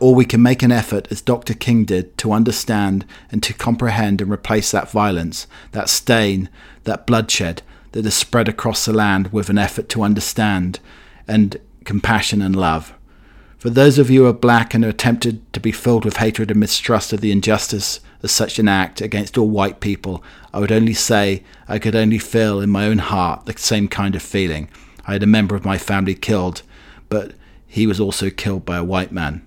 Or 0.00 0.14
we 0.14 0.24
can 0.24 0.42
make 0.42 0.62
an 0.62 0.72
effort, 0.72 1.06
as 1.10 1.20
Dr. 1.20 1.54
King 1.54 1.84
did, 1.84 2.18
to 2.18 2.32
understand 2.32 3.04
and 3.30 3.42
to 3.44 3.52
comprehend 3.52 4.20
and 4.20 4.32
replace 4.32 4.72
that 4.72 4.90
violence, 4.90 5.46
that 5.70 5.88
stain, 5.88 6.48
that 6.82 7.06
bloodshed 7.06 7.62
that 7.92 8.04
has 8.04 8.14
spread 8.14 8.48
across 8.48 8.84
the 8.84 8.92
land 8.92 9.32
with 9.32 9.48
an 9.48 9.58
effort 9.58 9.88
to 9.90 10.02
understand 10.02 10.80
and 11.26 11.60
compassion 11.84 12.42
and 12.42 12.56
love. 12.56 12.94
For 13.58 13.70
those 13.70 13.98
of 13.98 14.10
you 14.10 14.24
who 14.24 14.28
are 14.28 14.34
black 14.34 14.74
and 14.74 14.84
are 14.84 14.92
tempted 14.92 15.50
to 15.54 15.60
be 15.60 15.72
filled 15.72 16.04
with 16.04 16.18
hatred 16.18 16.50
and 16.50 16.60
mistrust 16.60 17.14
of 17.14 17.22
the 17.22 17.32
injustice 17.32 18.00
of 18.22 18.30
such 18.30 18.58
an 18.58 18.68
act 18.68 19.00
against 19.00 19.38
all 19.38 19.48
white 19.48 19.80
people, 19.80 20.22
I 20.52 20.60
would 20.60 20.70
only 20.70 20.92
say 20.92 21.42
I 21.66 21.78
could 21.78 21.96
only 21.96 22.18
feel 22.18 22.60
in 22.60 22.68
my 22.68 22.86
own 22.86 22.98
heart 22.98 23.46
the 23.46 23.56
same 23.56 23.88
kind 23.88 24.14
of 24.14 24.22
feeling. 24.22 24.68
I 25.06 25.14
had 25.14 25.22
a 25.22 25.26
member 25.26 25.54
of 25.54 25.64
my 25.64 25.78
family 25.78 26.14
killed, 26.14 26.62
but 27.08 27.32
he 27.66 27.86
was 27.86 27.98
also 27.98 28.28
killed 28.28 28.66
by 28.66 28.76
a 28.76 28.84
white 28.84 29.12
man. 29.12 29.46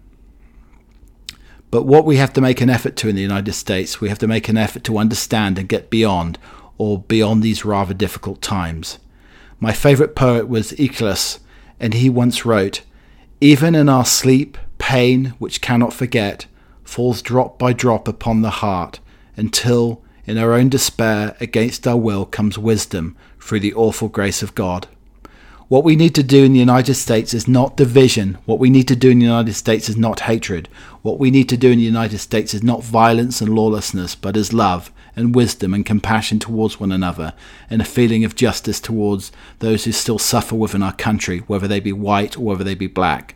But 1.70 1.84
what 1.84 2.06
we 2.06 2.18
have 2.18 2.34
to 2.34 2.42
make 2.42 2.60
an 2.62 2.70
effort 2.70 2.96
to 2.98 3.10
in 3.10 3.16
the 3.16 3.22
United 3.22 3.54
States, 3.54 4.02
we 4.02 4.10
have 4.10 4.20
to 4.20 4.28
make 4.28 4.50
an 4.50 4.58
effort 4.58 4.84
to 4.86 4.98
understand 4.98 5.60
and 5.60 5.70
get 5.70 5.90
beyond, 5.90 6.40
or 6.78 7.00
beyond 7.00 7.44
these 7.44 7.66
rather 7.66 7.94
difficult 7.94 8.42
times. 8.42 9.00
My 9.60 9.74
favourite 9.74 10.16
poet 10.16 10.48
was 10.48 10.74
Aeschylus, 10.74 11.40
and 11.80 11.94
he 11.94 12.10
once 12.10 12.46
wrote, 12.46 12.82
Even 13.42 13.76
in 13.76 13.90
our 13.90 14.06
sleep, 14.06 14.58
pain, 14.78 15.34
which 15.40 15.62
cannot 15.62 15.94
forget, 15.94 16.46
falls 16.84 17.22
drop 17.22 17.60
by 17.60 17.74
drop 17.74 18.08
upon 18.08 18.42
the 18.42 18.50
heart, 18.50 19.00
until, 19.36 20.02
in 20.26 20.38
our 20.38 20.54
own 20.54 20.70
despair, 20.70 21.36
against 21.40 21.88
our 21.88 21.98
will, 21.98 22.26
comes 22.26 22.58
wisdom 22.58 23.16
through 23.40 23.60
the 23.60 23.74
awful 23.74 24.08
grace 24.08 24.42
of 24.42 24.56
God. 24.56 24.88
What 25.68 25.84
we 25.84 25.98
need 25.98 26.16
to 26.16 26.24
do 26.24 26.46
in 26.46 26.54
the 26.54 26.60
United 26.60 26.94
States 26.94 27.34
is 27.34 27.48
not 27.48 27.76
division. 27.76 28.38
What 28.46 28.58
we 28.58 28.70
need 28.70 28.88
to 28.88 28.96
do 28.96 29.10
in 29.10 29.20
the 29.20 29.26
United 29.26 29.54
States 29.54 29.90
is 29.90 29.98
not 29.98 30.22
hatred. 30.22 30.70
What 31.02 31.20
we 31.20 31.30
need 31.30 31.50
to 31.50 31.58
do 31.58 31.72
in 31.72 31.78
the 31.78 31.84
United 31.84 32.20
States 32.20 32.54
is 32.54 32.64
not 32.64 32.84
violence 32.84 33.42
and 33.42 33.54
lawlessness, 33.54 34.16
but 34.16 34.38
is 34.38 34.54
love 34.54 34.92
and 35.18 35.36
wisdom 35.36 35.74
and 35.74 35.86
compassion 35.86 36.40
towards 36.40 36.80
one 36.80 36.92
another 36.92 37.34
and 37.70 37.82
a 37.82 37.86
feeling 37.86 38.24
of 38.24 38.36
justice 38.36 38.80
towards 38.80 39.32
those 39.60 39.84
who 39.84 39.92
still 39.92 40.20
suffer 40.20 40.56
within 40.56 40.84
our 40.84 40.94
country, 40.94 41.40
whether 41.40 41.68
they 41.68 41.80
be 41.80 41.92
white 41.92 42.38
or 42.38 42.42
whether 42.42 42.64
they 42.64 42.76
be 42.76 42.88
black. 42.88 43.36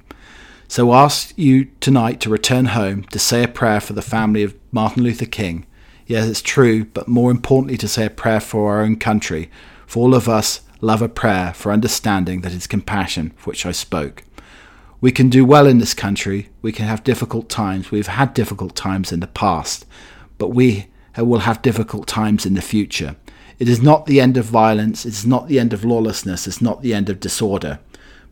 So 0.68 0.92
I 0.92 1.04
ask 1.04 1.38
you 1.38 1.66
tonight 1.82 2.22
to 2.22 2.30
return 2.30 2.68
home 2.68 3.04
to 3.06 3.20
say 3.20 3.44
a 3.44 3.48
prayer 3.48 3.82
for 3.82 3.92
the 3.92 4.02
family 4.02 4.44
of 4.44 4.56
Martin 4.72 5.04
Luther 5.04 5.26
King. 5.26 5.66
Yes, 6.06 6.30
it's 6.30 6.42
true, 6.42 6.86
but 6.86 7.10
more 7.10 7.32
importantly, 7.32 7.78
to 7.78 7.88
say 7.88 8.06
a 8.06 8.10
prayer 8.10 8.40
for 8.40 8.72
our 8.72 8.82
own 8.82 8.96
country, 8.96 9.52
for 9.86 10.00
all 10.00 10.16
of 10.16 10.30
us 10.30 10.62
love 10.80 11.02
a 11.02 11.10
prayer 11.10 11.54
for 11.54 11.72
understanding 11.72 12.42
that 12.42 12.54
is 12.54 12.68
compassion 12.68 13.34
for 13.36 13.50
which 13.50 13.66
I 13.66 13.72
spoke. 13.72 14.24
We 15.02 15.12
can 15.12 15.30
do 15.30 15.44
well 15.44 15.66
in 15.66 15.80
this 15.80 15.96
country. 15.96 16.50
We 16.62 16.72
can 16.72 16.86
have 16.86 17.04
difficult 17.04 17.50
times. 17.50 17.90
We've 17.90 18.08
had 18.08 18.34
difficult 18.34 18.76
times 18.76 19.12
in 19.12 19.20
the 19.20 19.28
past, 19.28 19.86
but 20.38 20.50
we 20.50 20.88
Uh, 21.18 21.26
will 21.26 21.40
have 21.40 21.62
difficult 21.62 22.08
times 22.08 22.46
in 22.46 22.54
the 22.54 22.62
future. 22.62 23.16
It 23.60 23.70
is 23.70 23.82
not 23.82 24.06
the 24.06 24.20
end 24.20 24.38
of 24.38 24.46
violence. 24.46 25.06
It's 25.06 25.26
not 25.26 25.48
the 25.48 25.60
end 25.60 25.74
of 25.74 25.86
lawlessness. 25.86 26.48
It's 26.48 26.62
not 26.62 26.82
the 26.82 26.94
end 26.94 27.10
of 27.10 27.20
disorder. 27.20 27.80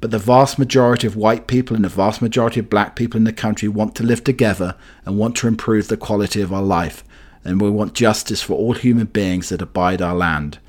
But 0.01 0.11
the 0.11 0.17
vast 0.17 0.57
majority 0.57 1.05
of 1.05 1.15
white 1.15 1.45
people 1.45 1.75
and 1.75 1.83
the 1.83 1.89
vast 1.89 2.21
majority 2.21 2.61
of 2.61 2.69
black 2.69 2.95
people 2.95 3.17
in 3.17 3.25
the 3.25 3.33
country 3.33 3.67
want 3.67 3.95
to 3.95 4.03
live 4.03 4.23
together 4.23 4.75
and 5.05 5.17
want 5.17 5.35
to 5.37 5.47
improve 5.47 5.87
the 5.87 5.97
quality 5.97 6.41
of 6.41 6.53
our 6.53 6.63
life. 6.63 7.03
And 7.43 7.61
we 7.61 7.69
want 7.69 7.93
justice 7.93 8.41
for 8.41 8.53
all 8.53 8.73
human 8.73 9.07
beings 9.07 9.49
that 9.49 9.61
abide 9.61 10.01
our 10.01 10.15
land 10.15 10.59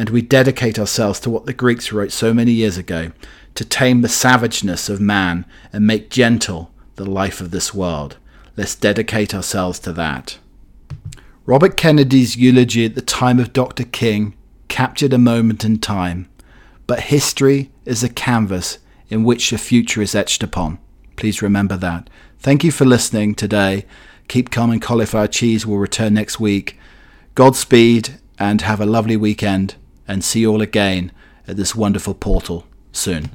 and 0.00 0.08
we 0.08 0.22
dedicate 0.22 0.78
ourselves 0.78 1.20
to 1.20 1.28
what 1.28 1.44
the 1.44 1.52
Greeks 1.52 1.92
wrote 1.92 2.10
so 2.10 2.32
many 2.32 2.52
years 2.52 2.78
ago 2.78 3.12
to 3.54 3.66
tame 3.66 4.00
the 4.00 4.08
savageness 4.08 4.88
of 4.88 4.98
man 4.98 5.44
and 5.74 5.86
make 5.86 6.08
gentle 6.08 6.70
the 6.96 7.04
life 7.04 7.42
of 7.42 7.50
this 7.50 7.74
world. 7.74 8.16
Let's 8.56 8.74
dedicate 8.74 9.34
ourselves 9.34 9.78
to 9.80 9.92
that. 9.92 10.38
Robert 11.50 11.76
Kennedy's 11.76 12.36
eulogy 12.36 12.84
at 12.84 12.94
the 12.94 13.02
time 13.02 13.40
of 13.40 13.52
Dr. 13.52 13.82
King 13.82 14.36
captured 14.68 15.12
a 15.12 15.18
moment 15.18 15.64
in 15.64 15.80
time, 15.80 16.30
but 16.86 17.00
history 17.00 17.72
is 17.84 18.04
a 18.04 18.08
canvas 18.08 18.78
in 19.08 19.24
which 19.24 19.50
the 19.50 19.58
future 19.58 20.00
is 20.00 20.14
etched 20.14 20.44
upon. 20.44 20.78
Please 21.16 21.42
remember 21.42 21.76
that. 21.76 22.08
Thank 22.38 22.62
you 22.62 22.70
for 22.70 22.84
listening 22.84 23.34
today. 23.34 23.84
Keep 24.28 24.52
calm 24.52 24.70
and 24.70 24.80
cauliflower 24.80 25.26
cheese 25.26 25.66
will 25.66 25.78
return 25.78 26.14
next 26.14 26.38
week. 26.38 26.78
Godspeed 27.34 28.20
and 28.38 28.62
have 28.62 28.80
a 28.80 28.86
lovely 28.86 29.16
weekend 29.16 29.74
and 30.06 30.22
see 30.22 30.42
you 30.42 30.52
all 30.52 30.62
again 30.62 31.10
at 31.48 31.56
this 31.56 31.74
wonderful 31.74 32.14
portal 32.14 32.64
soon. 32.92 33.28